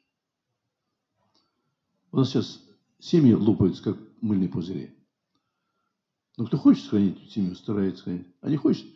[2.10, 2.60] У нас сейчас
[2.98, 4.92] семьи лупаются, как мыльные пузыри.
[6.36, 8.26] Но кто хочет сохранить семью, старается сохранить.
[8.40, 8.86] А не хочет,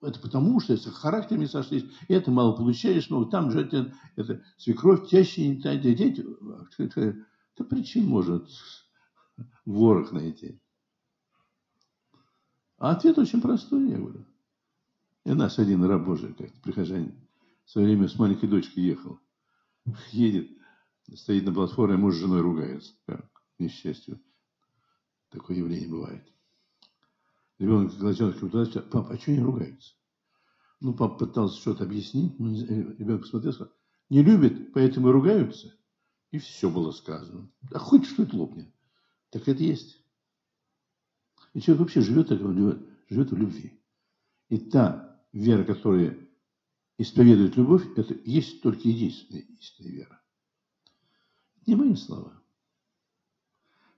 [0.00, 5.08] это потому, что если характерами сошлись, это мало получаешь, много там же это, это свекровь,
[5.08, 5.42] теща,
[5.76, 6.26] дети.
[6.76, 8.50] Это причин может
[9.64, 10.60] ворох найти.
[12.78, 14.26] А ответ очень простой, я говорю.
[15.24, 17.14] И нас один раб Божий, как прихожанин,
[17.64, 19.20] в свое время с маленькой дочкой ехал.
[20.10, 20.50] Едет,
[21.14, 22.94] стоит на платформе, муж с женой ругается.
[23.06, 24.20] Как, несчастью.
[25.30, 26.26] Такое явление бывает.
[27.58, 29.94] Ребенок кладет туда, папа, а что они ругаются?
[30.80, 33.72] Ну, папа пытался что-то объяснить, но ребенок посмотрел, сказал,
[34.10, 35.72] не любят, поэтому и ругаются.
[36.32, 37.48] И все было сказано.
[37.70, 38.74] А хоть что-то лопнет.
[39.30, 40.04] Так это есть.
[41.54, 43.80] И человек вообще живет, живет в любви.
[44.48, 46.18] И та вера, которая
[46.98, 50.22] исповедует любовь, это есть только единственная истинная вера.
[51.66, 52.32] Не мои слова.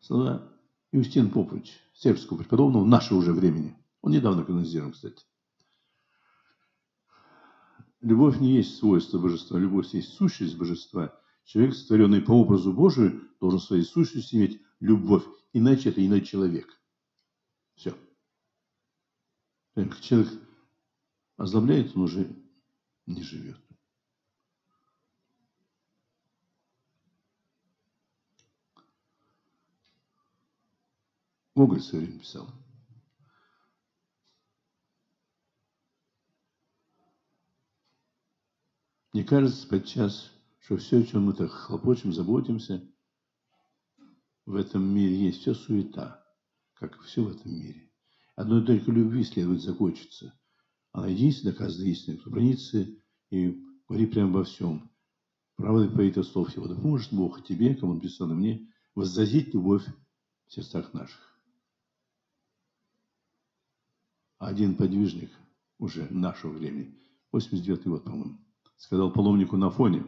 [0.00, 0.52] Слова
[0.92, 3.76] Иустин Попович, сербского преподобного нашего уже времени.
[4.00, 5.24] Он недавно канонизирован, кстати.
[8.00, 11.18] Любовь не есть свойство божества, любовь есть сущность божества.
[11.44, 15.24] Человек, сотворенный по образу Божию, должен своей сущности иметь любовь.
[15.54, 16.68] Иначе это иной человек.
[17.76, 17.94] Все.
[20.02, 20.30] Человек
[21.36, 22.36] озлобляет, он уже
[23.06, 23.60] не живет.
[31.54, 32.48] Гоголь все время писал.
[39.12, 42.82] Мне кажется подчас, что все, о чем мы так хлопочем, заботимся,
[44.44, 46.26] в этом мире есть все суета,
[46.74, 47.92] как и все в этом мире.
[48.34, 50.36] Одной только любви следует закончиться.
[50.94, 52.86] Она единственная доказана истиной, кто бронится
[53.28, 54.90] и говорит прямо обо всем.
[55.56, 56.66] Правда поэта слов его.
[56.66, 59.84] Да поможет Бог тебе, кому написано мне, воздадить любовь
[60.46, 61.34] в сердцах наших.
[64.38, 65.30] один подвижник
[65.78, 66.98] уже нашего времени,
[67.32, 68.38] 89 год, по-моему,
[68.76, 70.04] сказал паломнику на фоне,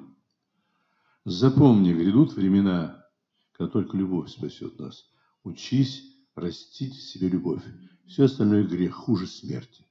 [1.25, 3.05] запомни, грядут времена,
[3.53, 5.11] когда только любовь спасет нас.
[5.43, 7.63] Учись растить в себе любовь.
[8.07, 9.86] Все остальное грех хуже смерти.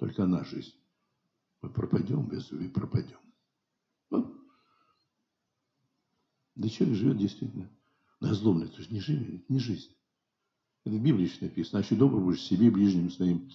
[0.00, 0.72] Только она жизнь.
[1.60, 3.18] Мы пропадем без любви, пропадем.
[4.08, 4.34] Ну,
[6.54, 7.70] да человек живет действительно
[8.18, 8.64] на злобно.
[8.64, 9.94] Это же не жизнь, не жизнь.
[10.86, 11.80] Это в Библии написано.
[11.80, 13.50] А еще добр будешь себе, ближним своим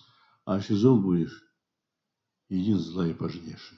[0.45, 1.43] а если зол будешь,
[2.49, 3.73] един зла и пожнешь.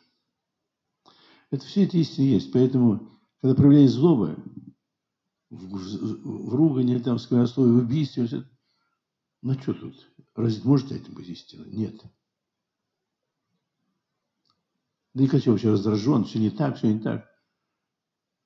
[1.49, 2.51] Это все эти истины есть.
[2.51, 4.35] Поэтому, когда проявляется злоба,
[5.49, 8.43] в, в, в ругане, там, сквернословие, в убийстве, все,
[9.41, 10.05] ну что тут?
[10.35, 11.63] Разве может этим быть истина?
[11.63, 12.03] Нет.
[15.13, 17.27] Да и хочу вообще раздражен, все не так, все не так.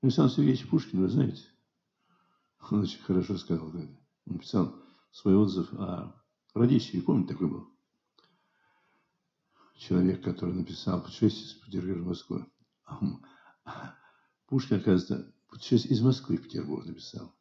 [0.01, 1.43] Александр Сергеевич Пушкин, вы знаете,
[2.69, 3.71] он очень хорошо сказал,
[4.25, 4.75] он писал
[5.11, 6.15] свой отзыв о
[6.53, 7.71] Радищеве, помните, такой был?
[9.81, 12.45] человек, который написал «Путешествие с Петербурга в Москву».
[14.47, 17.33] Пушкин, оказывается, «Путешествие из Москвы в Петербург» написал.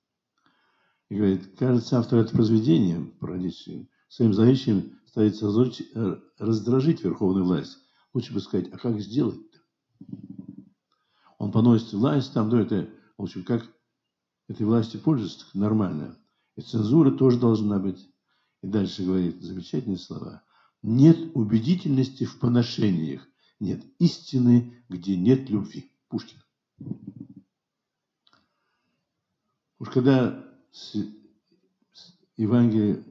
[1.10, 7.78] И говорит, кажется, автор этого произведения, породивший, своим задачей ставит э, раздражить верховную власть.
[8.12, 9.58] Лучше бы сказать, а как сделать-то?
[11.38, 13.64] Он поносит власть, там, да, это, в общем, как
[14.48, 16.18] этой власти пользоваться нормально.
[16.56, 18.08] И цензура тоже должна быть.
[18.62, 20.42] И дальше говорит замечательные слова–
[20.82, 23.26] нет убедительности в поношениях,
[23.58, 25.92] нет истины, где нет любви.
[26.08, 26.38] Пушкин.
[29.78, 30.94] Уж когда с,
[31.92, 33.04] с Евангелие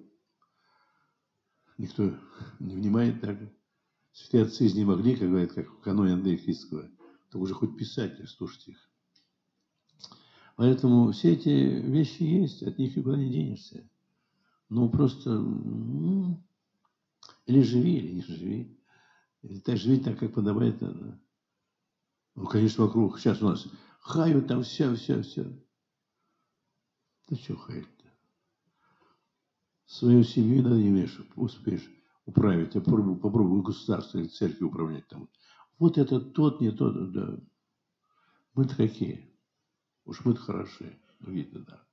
[1.78, 2.14] никто
[2.60, 3.38] не внимает так,
[4.19, 6.89] святые отцы из могли, как говорят, как в каноне Андрея Христского,
[7.32, 8.89] то уже хоть писать, слушать их.
[10.55, 13.89] Поэтому все эти вещи есть, от них никуда не денешься.
[14.67, 16.43] Ну, просто ну,
[17.45, 18.77] или живи, или не живи.
[19.41, 20.82] Или так живи так, как подобает.
[20.82, 23.19] Ну, конечно, вокруг.
[23.19, 23.67] Сейчас у нас
[24.01, 25.45] хают там все, все, все.
[27.27, 28.05] Ты что хаять-то?
[29.86, 31.89] Свою семью надо не имеешь, успеешь
[32.30, 32.76] управить.
[32.76, 35.30] Я попробую, попробую государство или церковь управлять там.
[35.80, 37.39] Вот это тот, не тот, да.
[38.53, 39.34] Мы-то какие?
[40.06, 41.84] Уж мы-то хороши, другие-то да.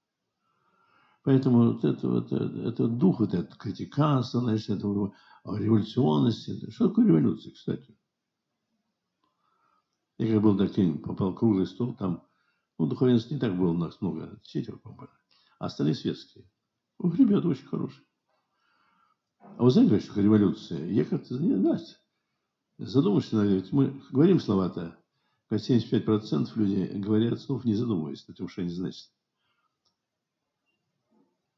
[1.23, 6.71] Поэтому вот это вот, это дух, вот этот критиканство, значит, этого революционности.
[6.71, 7.97] Что такое революция, кстати?
[10.19, 12.27] Я как был таким, попал в круглый стол, там,
[12.79, 15.11] ну, духовенства не так было у нас много, четверо попали,
[15.59, 16.49] а остальные светские.
[16.99, 18.07] Ну, ребята очень хорошие.
[19.39, 20.85] А вы знаете, что революция?
[20.87, 21.81] Я как-то, не знаю,
[22.79, 24.97] задумаешься, ведь мы говорим слова-то,
[25.51, 29.11] 75% людей говорят слов, не задумываясь над тем, что они значат.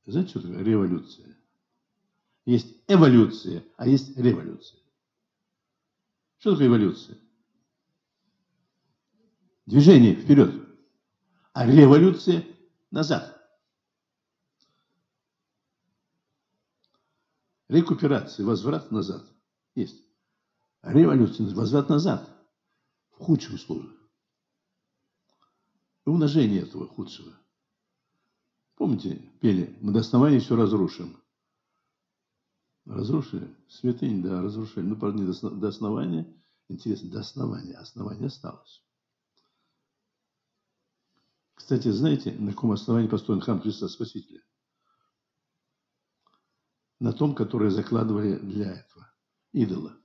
[0.06, 1.36] Знаете, что такое революция?
[2.46, 4.80] Есть эволюция, а есть революция.
[6.38, 7.18] Что такое эволюция?
[9.66, 10.66] Движение вперед.
[11.52, 12.44] А революция
[12.90, 13.38] назад.
[17.68, 19.24] Рекуперация, возврат назад.
[19.74, 20.02] Есть.
[20.82, 22.28] Революция, возврат назад.
[23.10, 23.92] В худшем случае.
[26.06, 27.32] И умножение этого худшего.
[28.76, 31.20] Помните, пели, мы до основания все разрушим.
[32.86, 33.54] Разрушили?
[33.68, 34.86] Святынь, да, разрушили.
[34.86, 36.26] Ну, правда, не до основания.
[36.68, 37.74] Интересно, до основания.
[37.74, 38.82] Основание осталось.
[41.54, 44.40] Кстати, знаете, на каком основании построен храм Христа Спасителя?
[47.01, 49.12] На том, которое закладывали для этого
[49.53, 49.96] идола.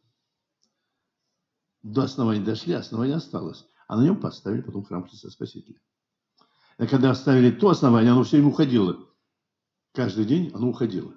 [1.82, 3.66] До основания дошли, основание осталось.
[3.88, 5.80] А на нем поставили потом храм Христа Спасителя.
[6.80, 8.98] И когда оставили то основание, оно все время уходило.
[9.92, 11.14] Каждый день оно уходило.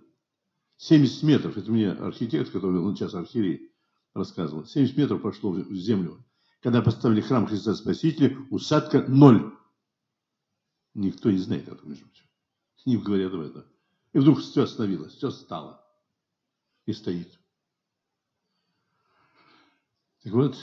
[0.79, 3.73] 70 метров, это мне архитектор, который был сейчас архиерей,
[4.13, 4.67] рассказывал.
[4.67, 6.23] 70 метров прошло в землю.
[6.61, 9.55] Когда поставили храм Христа Спасителя, усадка ноль.
[10.95, 12.27] Никто не знает этого, между прочим.
[12.77, 13.65] С ним говорят об этом.
[14.17, 15.85] И вдруг все остановилось, все стало.
[16.87, 17.39] И стоит.
[20.23, 20.57] Так вот,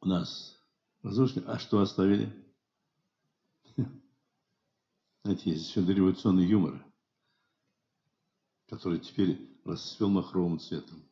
[0.00, 0.60] у нас
[1.04, 1.44] разрушили.
[1.46, 2.28] А что оставили?
[5.22, 6.84] Знаете, есть еще дореволюционный юмор,
[8.66, 11.08] который теперь расцвел махровым цветом.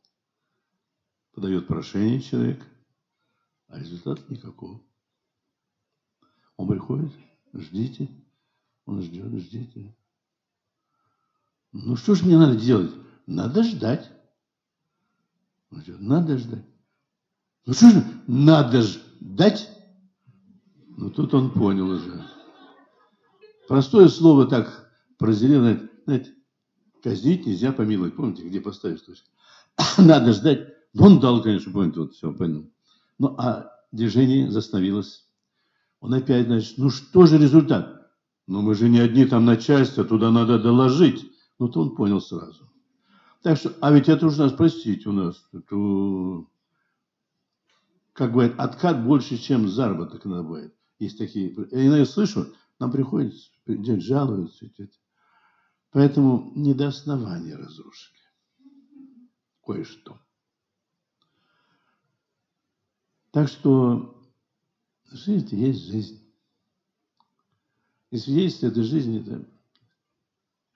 [1.35, 2.67] Подает прошение человек,
[3.69, 4.83] а результата никакого.
[6.57, 7.13] Он приходит,
[7.53, 8.11] ждите,
[8.87, 9.97] он ждет, ждите.
[11.73, 12.93] Ну что же мне надо делать?
[13.27, 14.11] Надо ждать.
[15.71, 16.65] Надо ждать.
[17.65, 19.71] Ну что же надо ждать?
[20.89, 22.25] Ну тут он понял уже.
[23.69, 26.35] Простое слово так прозелено, знаете,
[27.03, 28.17] казнить нельзя помиловать.
[28.17, 29.29] Помните, где поставить точку?
[29.99, 30.69] Надо ждать.
[30.99, 32.71] Он дал, конечно, помните, вот все, понял.
[33.19, 35.27] Ну, а движение застановилось.
[36.01, 38.11] Он опять, значит, ну что же результат?
[38.47, 41.32] Ну мы же не одни там начальство, туда надо доложить.
[41.69, 42.69] То он понял сразу.
[43.43, 46.47] Так что, а ведь это уж нас, простите, у нас, это,
[48.13, 50.75] как говорят, откат больше, чем заработок иногда бывает.
[50.99, 54.67] Есть такие, я иногда слышу, нам приходится, жалуются.
[55.91, 58.19] Поэтому не до основания разрушили.
[59.65, 60.19] Кое-что.
[63.33, 64.23] Так что
[65.13, 66.19] Жизнь есть жизнь.
[68.11, 69.47] И свидетельство этой жизни, это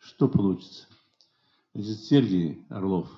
[0.06, 0.86] что получится?
[1.74, 3.10] Значит, Сергей Орлов,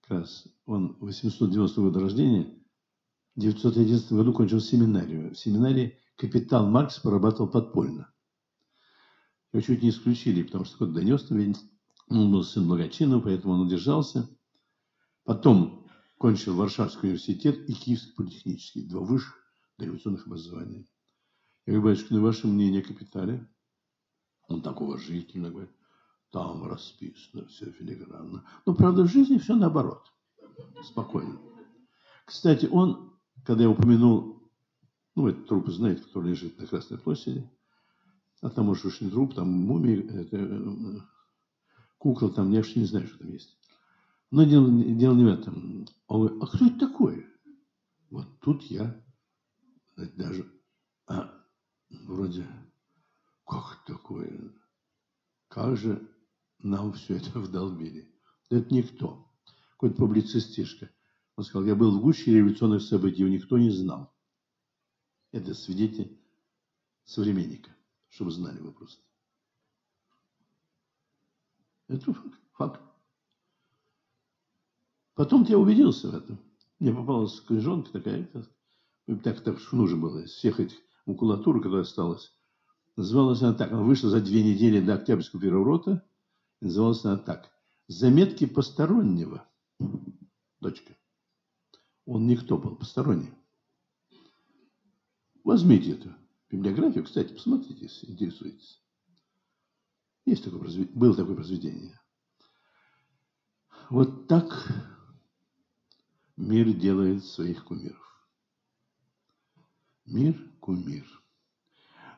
[0.00, 2.58] как раз, он 890 года рождения,
[3.36, 5.34] в 911 году кончил семинарию.
[5.34, 8.12] В семинарии «Капитал Маркс» прорабатывал подпольно.
[9.52, 11.30] Его чуть не исключили, потому что кто-то донес,
[12.08, 14.28] он был сын благочинного, поэтому он удержался.
[15.24, 15.86] Потом
[16.18, 19.36] кончил Варшавский университет и Киевский политехнический, два высших
[19.78, 20.88] революционных образований.
[21.66, 23.48] Я говорю, батюшка, ну ваше мнение о капитале?
[24.48, 25.70] Он так уважительно говорит,
[26.32, 28.44] там расписано все филигранно.
[28.66, 30.10] Но, правда, в жизни все наоборот.
[30.82, 31.38] Спокойно.
[32.24, 33.12] Кстати, он,
[33.44, 34.42] когда я упомянул,
[35.14, 37.48] ну, этот труп, знаете, который лежит на Красной площади,
[38.40, 41.00] а там уж уж не труп, там мумия, это, э,
[41.98, 43.56] кукла, там, я вообще не знаю, что там есть.
[44.30, 45.86] Но дело, дело не в этом.
[46.06, 47.26] Он говорит, а кто это такой?
[48.10, 48.98] Вот тут я
[49.96, 50.50] даже,
[51.06, 51.30] а,
[51.90, 52.46] вроде,
[53.44, 54.50] как такое?
[55.48, 56.08] Как же
[56.62, 58.10] нам все это вдолбили?
[58.50, 59.30] Это никто.
[59.72, 60.90] Какой-то публицистишка.
[61.36, 64.12] Он сказал, я был в гуще революционных событий, его никто не знал.
[65.32, 66.20] Это свидетель
[67.04, 67.70] современника,
[68.08, 69.02] чтобы знали вы просто.
[71.88, 72.38] Это факт.
[72.52, 72.80] факт.
[75.14, 76.38] Потом я убедился в этом.
[76.78, 78.28] Мне попалась книжонка такая,
[79.22, 82.32] так, так что нужно было, из всех этих макулатуры, которая осталась.
[82.96, 86.04] Называлась она так, она вышла за две недели до Октябрьского переворота,
[86.62, 87.50] называлась она так.
[87.88, 89.46] Заметки постороннего.
[90.60, 90.96] Дочка.
[92.06, 93.32] Он никто был, посторонний.
[95.44, 96.14] Возьмите эту
[96.50, 98.80] библиографию, кстати, посмотрите, если интересуетесь.
[100.24, 102.00] Есть такое произведение, было такое произведение.
[103.90, 104.72] Вот так
[106.36, 107.98] мир делает своих кумиров.
[110.04, 111.06] Мир кумир.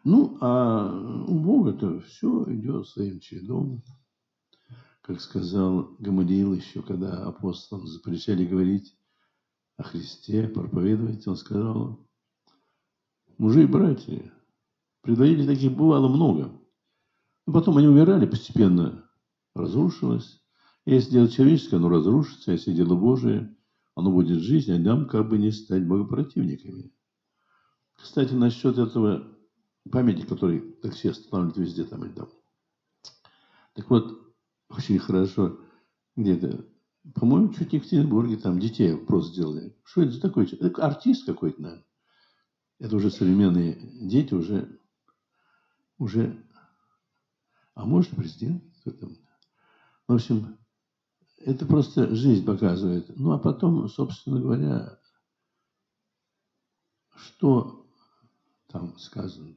[0.05, 0.93] Ну, а
[1.27, 3.83] у Бога-то все идет своим чередом.
[5.05, 8.97] Как сказал Гамалиил еще, когда апостолам запрещали говорить
[9.77, 12.09] о Христе, проповедовать, он сказал,
[13.37, 14.33] мужи и братья,
[15.03, 16.59] предводителей таких бывало много.
[17.47, 19.07] Но потом они умирали, постепенно
[19.55, 20.43] разрушилось.
[20.87, 23.55] Если дело человеческое, оно разрушится, если дело Божие,
[23.95, 26.95] оно будет жизнь, а нам как бы не стать богопротивниками.
[27.93, 29.37] Кстати, насчет этого
[29.93, 32.31] памяти, который такси останавливают везде там и там.
[33.75, 34.24] Так вот,
[34.69, 35.59] очень хорошо
[36.17, 36.67] где-то,
[37.15, 39.77] по-моему, чуть не в Екатеринбурге, там детей просто сделали.
[39.85, 40.47] Что это за такой?
[40.47, 41.87] Это артист какой-то, наверное.
[42.79, 44.81] Это уже современные дети, уже,
[45.99, 46.45] уже,
[47.75, 48.65] а может, президент?
[50.07, 50.59] В общем,
[51.39, 53.17] это просто жизнь показывает.
[53.17, 54.99] Ну, а потом, собственно говоря,
[57.17, 57.87] что
[58.69, 59.57] там сказано?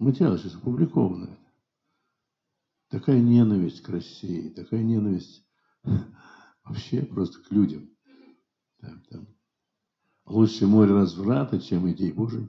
[0.00, 1.36] Материал сейчас опубликованы.
[2.88, 5.44] Такая ненависть к России, такая ненависть
[6.64, 7.90] вообще просто к людям.
[8.78, 9.28] Там, там.
[10.24, 12.48] Лучше море разврата, чем идей Божьих.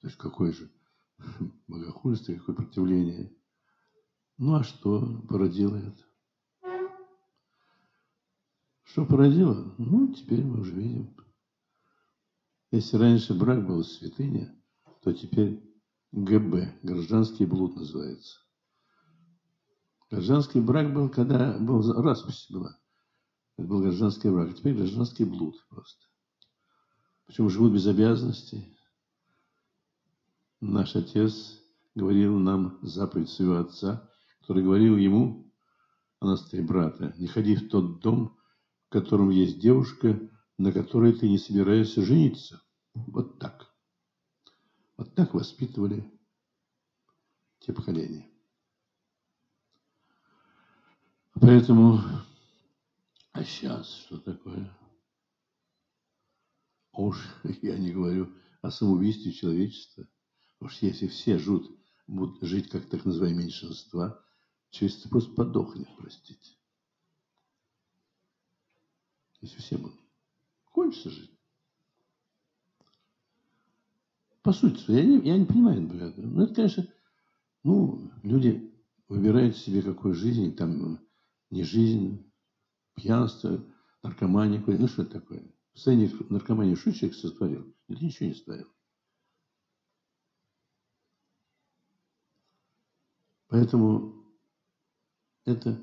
[0.00, 0.70] То есть какое же
[1.68, 3.34] богохульство, какое противление.
[4.36, 6.04] Ну а что породило это?
[8.82, 9.74] Что породило?
[9.78, 11.16] Ну, теперь мы уже видим.
[12.72, 14.54] Если раньше брак был святыня,
[15.02, 15.69] то теперь
[16.12, 18.38] ГБ, гражданский блуд называется.
[20.10, 22.76] Гражданский брак был, когда был распись была.
[23.56, 24.50] Это был гражданский брак.
[24.50, 26.06] А теперь гражданский блуд просто.
[27.26, 28.76] Причем живут без обязанностей.
[30.60, 31.60] Наш отец
[31.94, 35.50] говорил нам заповедь своего отца, который говорил ему,
[36.18, 38.36] Анастасия, брата, не ходи в тот дом,
[38.88, 40.20] в котором есть девушка,
[40.58, 42.60] на которой ты не собираешься жениться.
[42.94, 43.59] Вот так.
[45.16, 46.08] Так воспитывали
[47.60, 48.30] те поколения.
[51.34, 52.00] Поэтому,
[53.32, 54.70] а сейчас что такое?
[56.92, 57.16] Уж
[57.62, 60.06] я не говорю о самоубийстве человечества.
[60.60, 61.70] Уж если все жут,
[62.06, 64.22] будут жить как так называемые меньшинства,
[64.70, 66.56] человечество просто подохнет, простите.
[69.40, 69.98] Если все будут.
[70.66, 71.39] Кончится жить.
[74.50, 76.12] По сути, я не, я не понимаю, например.
[76.16, 76.84] Ну, это, конечно,
[77.62, 78.74] ну, люди
[79.06, 80.98] выбирают себе какую жизнь, там,
[81.50, 82.28] не жизнь,
[82.96, 83.64] пьянство,
[84.02, 84.60] наркомания.
[84.66, 85.44] Ну, что это такое?
[85.72, 87.72] В состоянии наркомании что человек сотворил?
[87.86, 88.66] Это ничего не ставил.
[93.46, 94.24] Поэтому
[95.44, 95.80] это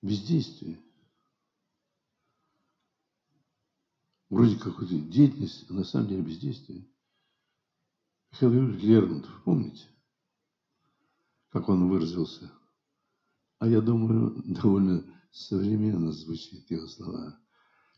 [0.00, 0.80] бездействие.
[4.30, 6.88] Вроде какой-то деятельность, а на самом деле бездействие.
[8.40, 9.86] Юрьевич Лермонтов, помните,
[11.50, 12.50] как он выразился?
[13.58, 17.38] А я думаю, довольно современно звучит его слова.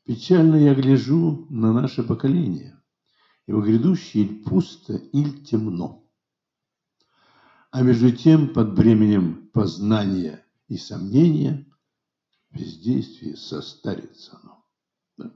[0.04, 2.80] Печально я гляжу на наше поколение.
[3.46, 6.08] Его грядущее иль пусто, иль темно.
[7.70, 11.66] А между тем, под бременем познания и сомнения,
[12.50, 14.64] в бездействии состарится оно.
[15.16, 15.32] Да?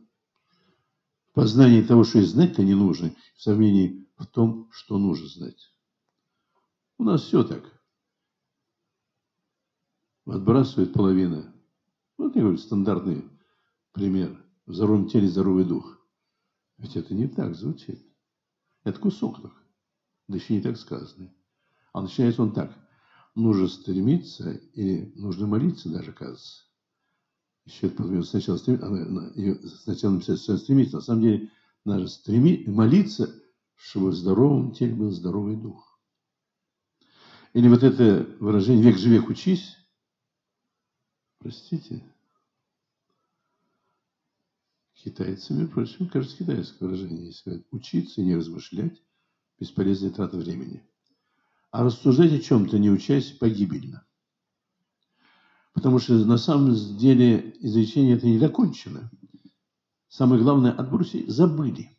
[1.35, 5.75] В того, что и знать-то не нужно, в сомнении в том, что нужно знать.
[6.99, 7.65] У нас все так.
[10.27, 11.53] Отбрасывает половина.
[12.19, 13.25] Вот я говорю, стандартный
[13.93, 14.45] пример.
[14.67, 15.99] В здоровом теле здоровый дух.
[16.77, 18.07] Ведь это не так звучит.
[18.85, 19.57] Это кусок только.
[20.29, 21.35] Да еще не так сказано.
[21.93, 22.77] А начинается он так.
[23.35, 26.65] Нужно стремиться или нужно молиться даже, кажется.
[27.65, 30.97] Еще это сначала стремиться, сначала написать стремиться.
[30.97, 31.51] На самом деле,
[31.85, 33.35] надо стремить, молиться,
[33.81, 35.99] чтобы в здоровом теле был здоровый дух.
[37.55, 39.77] Или вот это выражение «век живи, учись»,
[41.39, 42.05] простите,
[44.93, 49.03] китайцы, между прочим, кажется, китайское выражение, если учиться и не размышлять,
[49.59, 50.87] бесполезная трата времени.
[51.71, 54.07] А рассуждать о чем-то, не учась, погибельно.
[55.73, 59.11] Потому что на самом деле изречение это не закончено.
[60.09, 61.97] Самое главное, отбросить забыли.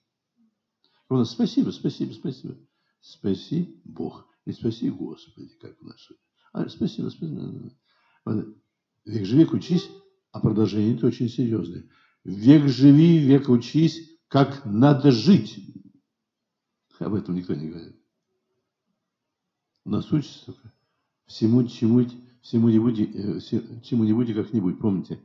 [1.11, 2.57] Он спасибо, спасибо, спасибо.
[3.01, 4.29] Спаси Бог.
[4.45, 6.15] И спаси Господи, как в нашей.
[6.53, 7.75] А, спасибо, спасибо.
[9.03, 9.89] Век живи, учись,
[10.31, 11.89] а продолжение это очень серьезное.
[12.23, 15.59] Век живи, век учись, как надо жить.
[16.99, 17.99] Об этом никто не говорит.
[19.83, 20.73] Нас учится только
[21.25, 22.07] всему, чему,
[22.41, 23.39] всему не будь, э,
[23.83, 25.19] чему не будь как-нибудь, помните?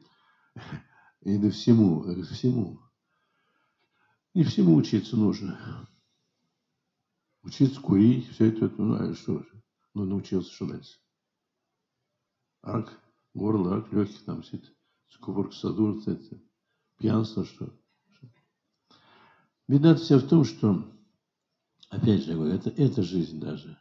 [1.22, 2.80] И да всему, всему.
[4.36, 5.88] И всему учиться нужно.
[7.42, 9.62] Учиться курить, все это, ну, а что же?
[9.94, 10.98] Ну, научился, что дальше?
[12.60, 13.00] Рак,
[13.32, 14.68] горло, рак легких, там, все это,
[15.08, 16.38] сковорка саду, это,
[16.98, 17.74] пьянство, что?
[19.68, 20.86] Беда вся в том, что,
[21.88, 23.80] опять же, я говорю, это, это жизнь даже.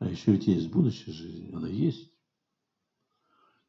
[0.00, 2.12] А еще ведь есть будущая жизнь, она есть.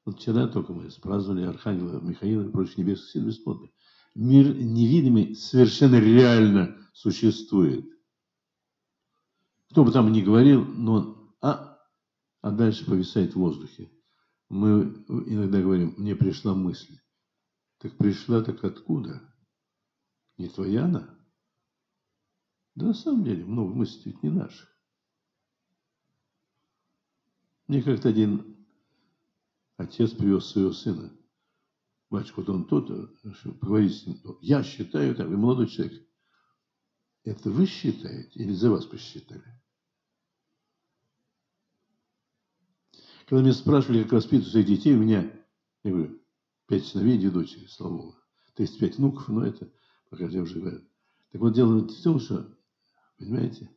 [0.04, 3.72] Вот вчера только мы праздновали Архангела Михаила и прочих небесных сил бесплотных
[4.16, 7.86] мир невидимый совершенно реально существует.
[9.70, 11.80] Кто бы там ни говорил, но а
[12.41, 13.91] а дальше повисает в воздухе.
[14.49, 16.99] Мы иногда говорим, мне пришла мысль.
[17.80, 19.22] Так пришла, так откуда?
[20.38, 21.18] Не твоя она?
[22.76, 24.70] Да на самом деле много мыслей ведь не наших.
[27.68, 28.68] Мне как-то один
[29.78, 31.11] отец привез своего сына.
[32.14, 32.88] Батюшка, вот он тот,
[33.59, 34.20] поговорить с ним.
[34.39, 36.07] Я считаю так, вы молодой человек.
[37.24, 39.43] Это вы считаете или за вас посчитали?
[43.26, 45.24] Когда меня спрашивали, как воспитывать своих детей, у меня,
[45.82, 46.22] я говорю,
[46.68, 48.16] пять сыновей, две дочери, слава Богу.
[48.57, 49.74] 35 внуков, но это,
[50.11, 50.82] пока я уже говорю.
[51.32, 52.55] Так вот, дело в том, что,
[53.18, 53.72] понимаете,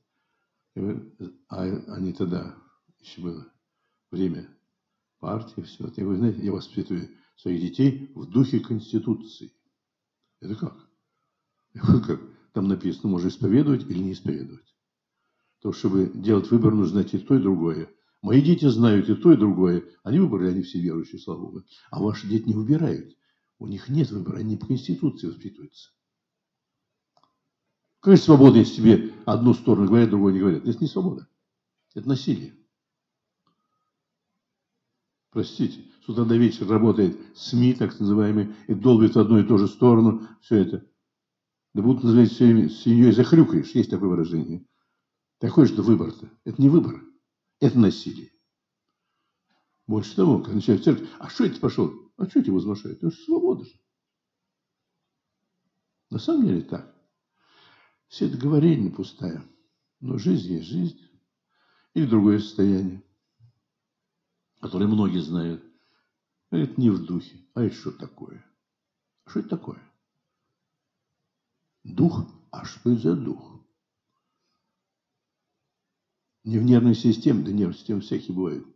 [1.49, 2.55] а они тогда
[3.01, 3.51] еще было
[4.11, 4.55] время
[5.21, 5.91] партии, все.
[5.97, 9.53] Я говорю, знаете, я воспитываю своих детей в духе Конституции.
[10.41, 10.89] Это как?
[12.07, 12.21] Как?
[12.53, 14.75] Там написано, можно исповедовать или не исповедовать.
[15.61, 17.91] То, чтобы делать выбор, нужно найти то и другое.
[18.23, 19.85] Мои дети знают и то, и другое.
[20.03, 21.65] Они выбрали, они все верующие, слава Богу.
[21.91, 23.17] А ваши дети не выбирают.
[23.59, 25.91] У них нет выбора, они по Конституции воспитываются.
[28.01, 30.67] Какая свобода, если тебе одну сторону говорят, другую не говорят?
[30.67, 31.29] Это не свобода.
[31.95, 32.55] Это насилие.
[35.31, 39.59] Простите, с утра до вечера работает СМИ, так называемые, и долбит в одну и ту
[39.59, 40.29] же сторону.
[40.41, 40.87] Все это.
[41.75, 43.73] Да будут называть все время свиньей захрюкаешь.
[43.73, 44.65] Есть такое выражение.
[45.41, 46.31] Такой же выбор-то.
[46.45, 47.03] Это не выбор.
[47.59, 48.31] Это насилие.
[49.89, 51.93] Больше того, когда начинают в церковь, а что это пошел?
[52.17, 52.99] А что эти возмущают?
[52.99, 53.73] Это же свобода же.
[56.11, 56.95] На самом деле так.
[58.07, 59.45] Все это говорение пустая.
[59.99, 61.01] Но жизнь есть жизнь.
[61.95, 63.03] Или другое состояние,
[64.61, 65.65] которое многие знают.
[66.51, 67.45] Это не в духе.
[67.55, 68.45] А это что такое?
[69.25, 69.83] А что это такое?
[71.83, 72.27] Дух?
[72.51, 73.61] А что это за дух?
[76.45, 78.67] Не в нервной системе, да нервные системы всякие бывают.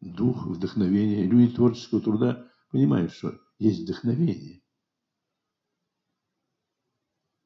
[0.00, 1.24] Дух, вдохновение.
[1.24, 4.62] Люди творческого труда понимают, что есть вдохновение.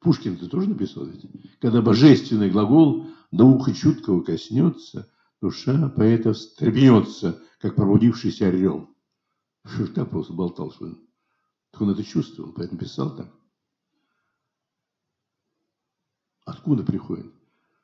[0.00, 1.26] Пушкин ты тоже написал ведь?
[1.60, 8.94] Когда божественный глагол до уха чуткого коснется, душа поэта встрепенется, как пробудившийся орел.
[9.94, 10.94] Так просто болтал, что
[11.72, 13.32] так он это чувствовал, поэтому писал так.
[16.44, 17.32] Откуда приходит?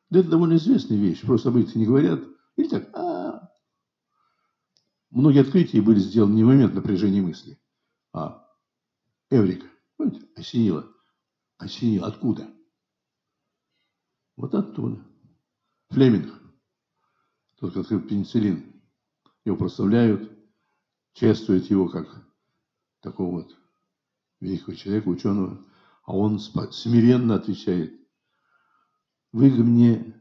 [0.09, 1.21] Да это довольно известная вещь.
[1.23, 2.23] Просто об этом не говорят.
[2.57, 3.49] Или так, -а.
[5.11, 7.61] Многие открытия были сделаны не в момент напряжения мысли,
[8.15, 8.49] а
[9.31, 9.67] эврика.
[9.97, 10.27] Понимаете?
[10.37, 10.91] Осенило.
[11.59, 12.07] Осенило.
[12.07, 12.49] Откуда?
[14.37, 15.05] Вот оттуда.
[15.91, 16.42] Флеминг.
[17.63, 18.83] Тот, кто открыл пенициллин.
[19.45, 20.37] Его прославляют,
[21.13, 22.29] чествуют его как
[23.01, 23.57] такого вот
[24.41, 25.65] великого человека, ученого.
[26.03, 27.95] А он смиренно отвечает,
[29.31, 30.21] вы мне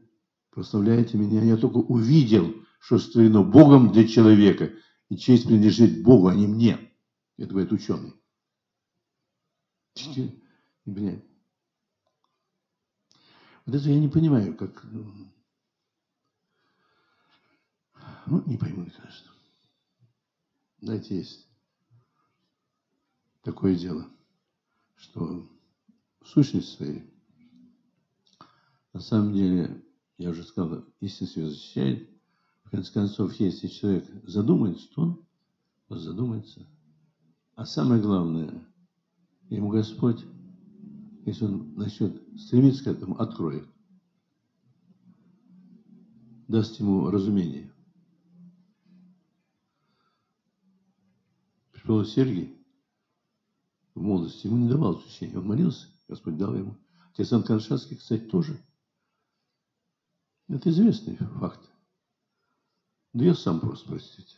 [0.50, 4.72] прославляете меня, я только увидел, что створено Богом для человека,
[5.08, 6.92] и честь принадлежит Богу, а не мне.
[7.38, 8.14] Это говорит ученый.
[13.66, 14.86] Вот это я не понимаю, как...
[18.26, 19.30] Ну, не пойму, конечно.
[20.80, 21.48] Знаете, есть
[23.42, 24.08] такое дело,
[24.96, 25.48] что
[26.20, 27.12] в сущности своей
[28.92, 29.82] на самом деле,
[30.18, 32.10] я уже сказал, истина себя защищает.
[32.64, 35.24] В конце концов, если человек задумается, то
[35.88, 36.66] он задумается.
[37.54, 38.66] А самое главное,
[39.48, 40.24] ему Господь,
[41.24, 43.66] если он начнет стремиться к этому, откроет.
[46.48, 47.71] Даст ему разумение.
[51.82, 52.56] Пришел Сергий
[53.94, 55.36] в молодости, ему не давал учения.
[55.36, 56.76] Он молился, Господь дал ему.
[57.12, 58.56] Отец Анканшанский, кстати, тоже–
[60.48, 61.60] это известный факт.
[63.12, 64.36] Да я сам просто, простите,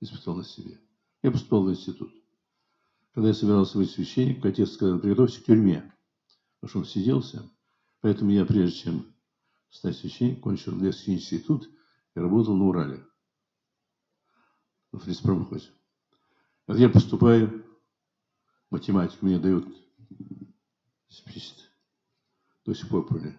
[0.00, 0.78] испытал на себе.
[1.22, 2.12] Я поступал в институт.
[3.12, 5.92] Когда я собирался быть священником, отец сказал, приготовься к тюрьме.
[6.60, 7.50] Потому что он сиделся.
[8.00, 9.14] Поэтому я, прежде чем
[9.70, 11.68] стать священником, кончил Лесский институт
[12.14, 13.06] и работал на Урале.
[14.92, 15.70] В леспромхозе.
[16.66, 17.64] Вот я поступаю,
[18.70, 19.66] математику мне дают.
[22.64, 23.38] До сих пор помню,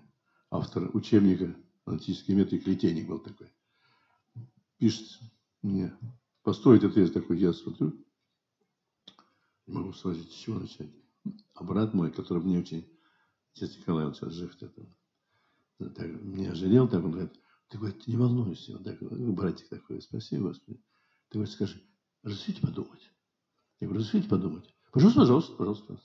[0.51, 1.55] автор учебника
[1.85, 3.51] аналитический метод Клетейник был такой.
[4.77, 5.19] Пишет
[5.63, 5.97] мне,
[6.43, 8.05] построить ответ такой, я смотрю,
[9.65, 10.91] не могу сразить, с чего начать.
[11.55, 12.87] А брат мой, который мне очень,
[13.55, 14.95] отец Николай, он сейчас жив, это,
[15.79, 17.33] так, меня жалел, так он говорит,
[17.69, 20.79] ты, говорит, не волнуйся, он так, братик такой, спасибо, Господи.
[21.29, 21.81] Ты, говорит, скажи,
[22.21, 23.11] разрешите подумать?
[23.79, 24.75] Я говорю, разрешите подумать?
[24.91, 25.99] Пожалуйста, пожалуйста, пожалуйста.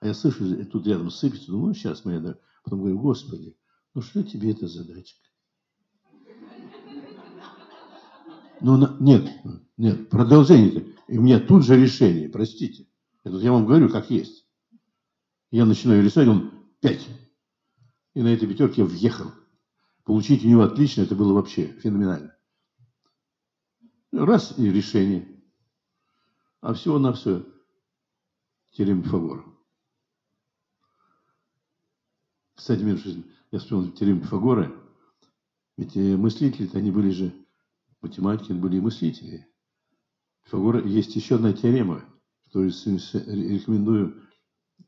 [0.00, 2.38] А я слышу, тут рядом сыпется, думаю, сейчас моя, да.
[2.62, 3.56] Потом говорю, Господи,
[3.94, 5.20] ну что тебе эта задачка?
[8.60, 9.30] Ну, на, нет,
[9.76, 10.94] нет, продолжение.
[11.08, 12.86] И у меня тут же решение, простите.
[13.24, 14.46] Это я вам говорю, как есть.
[15.50, 17.06] Я начинаю рисовать, он пять.
[18.14, 19.30] И на этой пятерке я въехал.
[20.04, 22.34] Получить у него отлично, это было вообще феноменально.
[24.12, 25.35] Раз и решение.
[26.66, 27.46] А всего на все
[28.72, 29.44] теорема Пифагора.
[32.56, 34.74] Кстати, между я вспомнил теорему Пифагора.
[35.76, 37.32] Ведь э, мыслители-то они были же,
[38.02, 39.46] математики были и мыслители.
[40.42, 42.04] Пифагора есть еще одна теорема,
[42.46, 44.26] которую рекомендую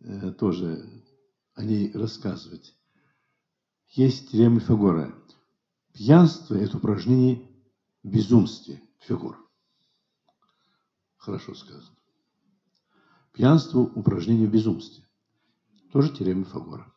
[0.00, 0.84] э, тоже
[1.54, 2.76] о ней рассказывать.
[3.90, 5.14] Есть теорема Пифагора.
[5.92, 7.48] Пьянство– это упражнение
[8.02, 8.82] в безумстве.
[11.28, 11.94] Хорошо сказано.
[13.34, 15.04] Пьянство– упражнение в безумстве.
[15.92, 16.90] Тоже теорема Пифагора.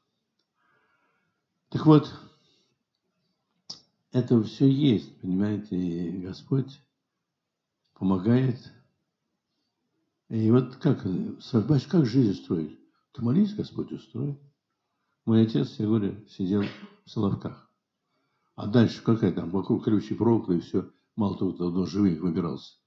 [1.68, 2.10] Так вот,
[4.14, 6.80] это все есть, понимаете, и Господь
[7.94, 8.72] помогает.
[10.30, 11.06] И вот как,
[11.42, 12.80] Сарбач, как жизнь строить?
[13.12, 14.40] Ты молись, Господь устроит.
[15.26, 16.64] Мой отец, я говорю, сидел
[17.04, 17.70] в Соловках.
[18.56, 20.90] А дальше какая там, вокруг колючей проволока и все.
[21.18, 22.81] Мало того, давно живых выбирался.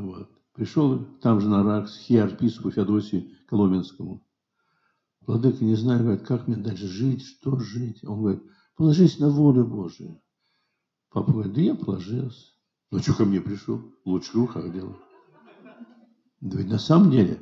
[0.00, 0.30] Вот.
[0.54, 4.26] Пришел там же на Ракс, хиарпископу Феодосию Коломенскому.
[5.26, 8.02] Владыка, не знаю, говорит, как мне дальше жить, что жить.
[8.04, 8.42] Он говорит,
[8.76, 10.20] положись на волю Божию.
[11.10, 12.52] Папа говорит, да я положился.
[12.90, 13.80] Ну, что ко мне пришел?
[14.04, 14.96] Лучше руках делал.
[16.40, 17.40] Да ведь на самом деле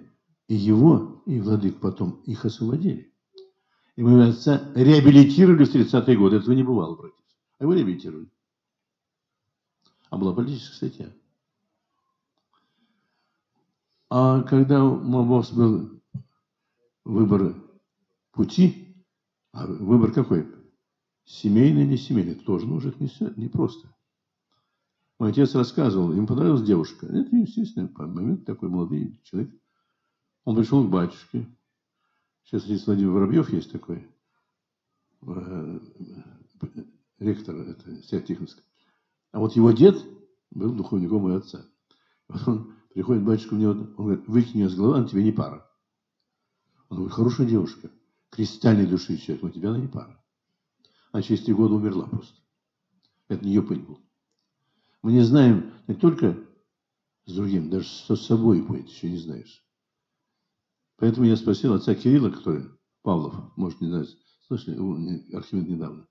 [0.48, 3.14] и его, и владык потом их освободили.
[3.96, 6.36] И мы отца реабилитировали в 30-е годы.
[6.36, 7.24] Этого не бывало, братья.
[7.58, 8.30] А его реабилитировали.
[10.10, 11.12] А была политическая статья.
[14.10, 16.00] А когда у Мобос был
[17.04, 17.54] выбор
[18.32, 19.04] пути,
[19.52, 20.46] а выбор какой?
[21.24, 23.94] Семейный, не семейный, это тоже может не, не просто.
[25.18, 27.06] Мой отец рассказывал, ему понравилась девушка.
[27.06, 29.52] Это, естественно, момент такой молодой человек.
[30.44, 31.46] Он пришел к батюшке.
[32.44, 34.08] Сейчас здесь Владимир Воробьев есть такой,
[35.22, 35.80] э,
[37.18, 38.62] ректор это, Тихоновска.
[39.32, 40.02] А вот его дед
[40.50, 41.66] был духовником моего отца.
[42.46, 45.68] Он приходит батюшка него, он говорит, выкинь ее с головы, она тебе не пара.
[46.88, 47.90] Он говорит, хорошая девушка,
[48.30, 50.22] кристальной души человек, но тебе она не пара.
[51.12, 52.40] А через три года умерла просто.
[53.28, 54.00] Это не ее путь был.
[55.02, 56.38] Мы не знаем не только
[57.26, 59.64] с другим, даже с собой будет, еще не знаешь.
[60.96, 62.66] Поэтому я спросил отца Кирилла, который,
[63.02, 64.08] Павлов, может, не знать,
[64.46, 64.76] слышали,
[65.34, 66.06] Архимед недавно.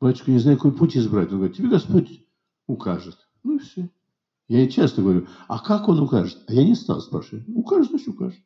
[0.00, 1.30] Батюшка, не знаю, какой путь избрать.
[1.30, 2.26] Он говорит, тебе Господь
[2.66, 3.16] укажет.
[3.44, 3.88] Ну и все.
[4.52, 6.44] Я ей часто говорю, а как он укажет?
[6.46, 7.48] А я не стал спрашивать.
[7.48, 8.38] Укажет, значит укажет.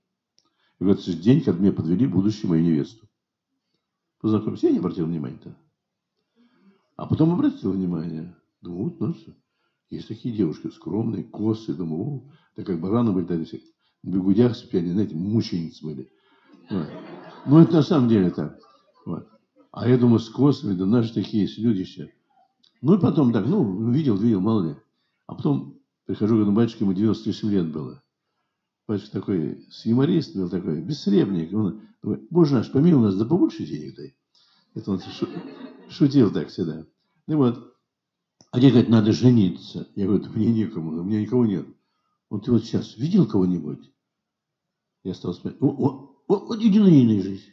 [0.79, 3.09] И в этот день, когда мне подвели будущую мою невесту.
[4.21, 4.69] Познакомился.
[4.69, 5.57] Я не обратил внимания-то.
[6.95, 8.37] А потом обратил внимание.
[8.63, 9.35] Думаю, вот, ну что.
[9.91, 11.75] Есть такие девушки скромные, косы.
[11.75, 16.13] Думаю, о, да как бараны были, да, в бегудях спели, знаете, мученицы были.
[16.71, 16.89] Вот.
[17.47, 18.57] Ну, это на самом деле так.
[19.07, 19.29] Вот.
[19.73, 22.13] А я думаю, с косами, да наши такие есть люди все.
[22.81, 24.77] Ну и потом так, ну, видел, видел, мало ли.
[25.27, 25.76] А потом
[26.07, 28.03] прихожу к батюшке, ему 98 лет было.
[28.89, 31.53] Батюшка такой, с юморист был такой, бессребник.
[31.53, 34.17] Он говорит, боже наш, помилуй нас, да побольше денег дай.
[34.75, 35.01] Это он
[35.89, 36.87] шутил так всегда.
[37.27, 37.75] Ну вот.
[38.53, 39.89] А где, говорит, надо жениться.
[39.97, 41.67] Я говорю, мне некому, у меня никого нет.
[42.31, 43.93] Вот ты вот сейчас видел кого-нибудь?
[45.03, 45.61] Я стал смотреть.
[45.61, 47.51] Вот ней жизнь.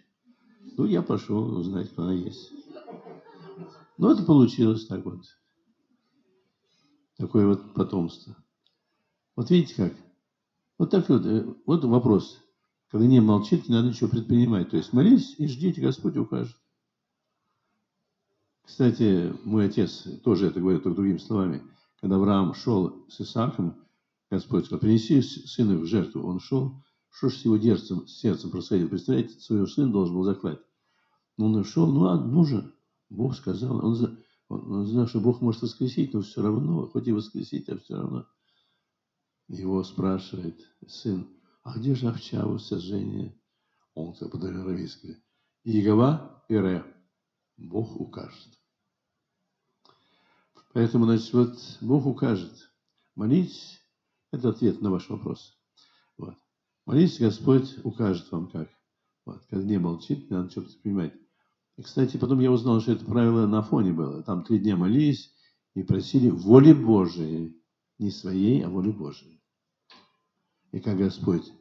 [0.77, 2.51] Ну, я пошел узнать, кто она есть.
[3.97, 5.23] Ну, это получилось так вот.
[7.17, 8.35] Такое вот потомство.
[9.35, 9.93] Вот видите как?
[10.77, 11.25] Вот так вот.
[11.25, 12.39] Э, вот вопрос.
[12.89, 14.69] Когда не молчит, не надо ничего предпринимать.
[14.69, 16.55] То есть молись и ждите, Господь укажет.
[18.63, 21.63] Кстати, мой отец тоже это говорит только другими словами.
[21.99, 23.75] Когда Авраам шел с Исааком,
[24.29, 26.23] Господь сказал, принеси сына в жертву.
[26.23, 28.87] Он шел, что ж с его сердцем, сердцем происходило?
[28.87, 30.59] Представляете, своего сына должен был заклать.
[31.37, 32.71] Но он ушел, ну а нужно.
[33.09, 34.17] Бог сказал, он,
[34.49, 37.95] он, он знал, что Бог может воскресить, но все равно, хоть и воскресить, а все
[37.95, 38.27] равно.
[39.47, 41.27] Его спрашивает сын,
[41.63, 43.37] а где же овча у сожжения?
[43.93, 45.17] Он подавил арамейский.
[45.63, 46.83] Иегова Ире.
[47.57, 48.59] Бог укажет.
[50.73, 52.71] Поэтому, значит, вот Бог укажет.
[53.15, 53.79] Молитесь,
[54.31, 55.55] это ответ на ваш вопрос.
[56.17, 56.35] Вот.
[56.85, 58.69] Молитесь, Господь укажет вам как.
[59.25, 59.45] Вот.
[59.49, 61.13] Когда не молчит, надо что-то понимать.
[61.77, 64.23] И, кстати, потом я узнал, что это правило на фоне было.
[64.23, 65.31] Там три дня молились
[65.75, 67.62] и просили воли Божией.
[67.99, 69.41] Не своей, а воли Божией.
[70.71, 71.51] И как Господь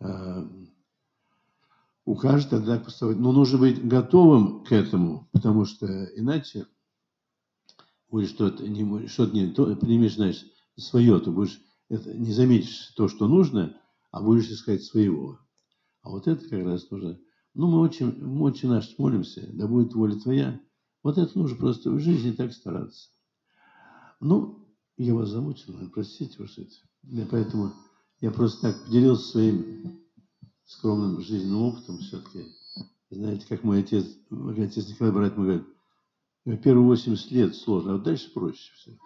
[0.00, 0.48] э,
[2.04, 3.18] укажет, тогда поставить.
[3.18, 6.66] Но нужно быть готовым к этому, потому что иначе
[8.08, 10.44] будешь что-то не, что не то, примешь, знаешь,
[10.76, 13.76] свое, то будешь это, не заметишь то, что нужно,
[14.10, 15.38] а будешь искать своего.
[16.02, 17.18] А вот это как раз нужно.
[17.54, 20.60] Ну, мы очень, мы очень наш молимся, да будет воля твоя.
[21.02, 23.10] Вот это нужно просто в жизни так стараться.
[24.20, 24.65] Ну,
[24.96, 26.72] я вас замучил, простите, уж это.
[27.02, 27.72] Я поэтому
[28.20, 30.00] я просто так поделился своим
[30.64, 32.46] скромным жизненным опытом все-таки.
[33.10, 35.64] Знаете, как мой отец, мой отец Николай Брат, говорит,
[36.62, 38.98] первые 80 лет сложно, а вот дальше проще все.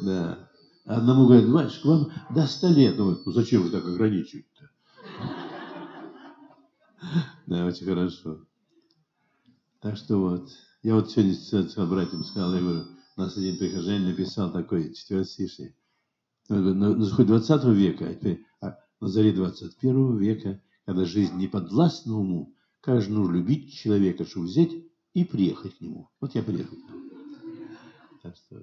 [0.00, 0.50] Да.
[0.84, 2.98] Одному говорят, мальчик, вам до 100 лет.
[2.98, 4.70] Ну, ну зачем вы так ограничиваете-то?
[7.46, 8.44] Да, очень хорошо.
[9.80, 10.50] Так что вот.
[10.82, 12.84] Я вот сегодня с братьям сказал, я говорю,
[13.16, 15.74] у нас один прихожанин написал такой четверостишие.
[16.48, 22.16] На хоть 20 века, а теперь а на заре 21 века, когда жизнь не подвластна
[22.16, 24.70] уму, как же нужно любить человека, чтобы взять
[25.14, 26.10] и приехать к нему.
[26.20, 26.76] Вот я приехал.
[28.22, 28.62] Так что...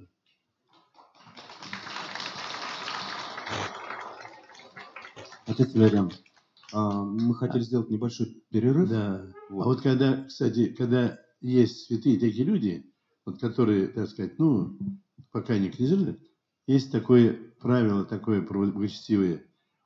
[5.46, 6.10] Отец Вариам,
[6.72, 8.88] а, мы хотели а, сделать небольшой перерыв.
[8.90, 9.30] Да.
[9.50, 9.64] Вот.
[9.64, 12.93] А вот когда, кстати, когда есть святые такие люди,
[13.26, 14.78] вот которые, так сказать, ну,
[15.32, 16.20] пока не князили,
[16.68, 19.44] есть такое правило, такое благочестивое.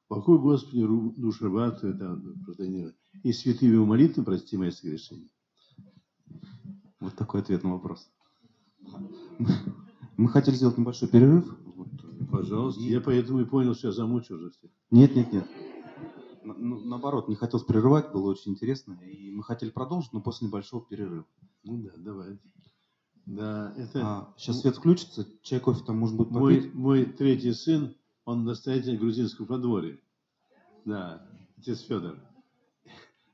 [0.08, 0.86] Покой Господи,
[1.20, 5.30] душ раба Твоя, и святые его молитвы, прости мои согрешения.
[7.00, 8.10] Вот такой ответ на вопрос.
[10.18, 11.56] Мы хотели сделать небольшой перерыв.
[12.32, 12.82] Пожалуйста.
[12.82, 12.90] И...
[12.90, 14.72] Я поэтому и понял, что я замучил уже всех.
[14.92, 15.48] Нет, нет, нет.
[16.44, 18.94] Ну, наоборот, не хотел прерывать, было очень интересно.
[19.04, 21.26] И мы хотели продолжить, но после небольшого перерыва.
[21.64, 22.40] Ну да, давай.
[23.28, 24.02] Да, это...
[24.04, 26.40] А, сейчас свет включится, чай, кофе там может быть попить.
[26.40, 30.00] Мой, мой третий сын, он настоятель грузинского подворья.
[30.86, 32.18] Да, отец Федор.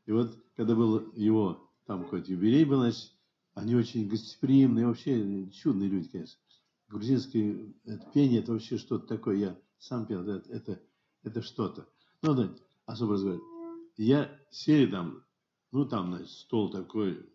[0.07, 3.11] И вот, когда был его, там какой-то юбилей был, значит,
[3.53, 6.39] они очень гостеприимные, вообще чудные люди, конечно.
[6.87, 9.35] Грузинское это пение, это вообще что-то такое.
[9.35, 10.81] Я сам пел, это, это,
[11.21, 11.87] это что-то.
[12.23, 12.49] Ну, да,
[12.87, 13.45] особо разговаривать.
[13.97, 15.23] Я сели там,
[15.71, 17.29] ну, там, значит, стол такой,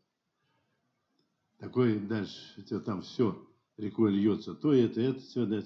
[1.59, 3.47] такой дальше, там все
[3.77, 5.63] рекой льется, то это, это, все, да.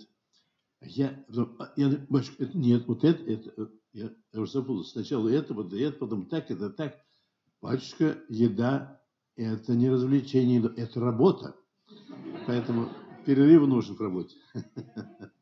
[0.81, 4.93] Я, потом, а, я, батюшка, это, нет, вот это, это, я, я уже запутался.
[4.93, 6.99] Сначала это, вот это, потом так, это так.
[7.61, 9.01] Батюшка, еда–
[9.37, 11.55] это не развлечение, это работа.
[12.47, 12.89] Поэтому
[13.25, 14.37] перерыв нужен в работе.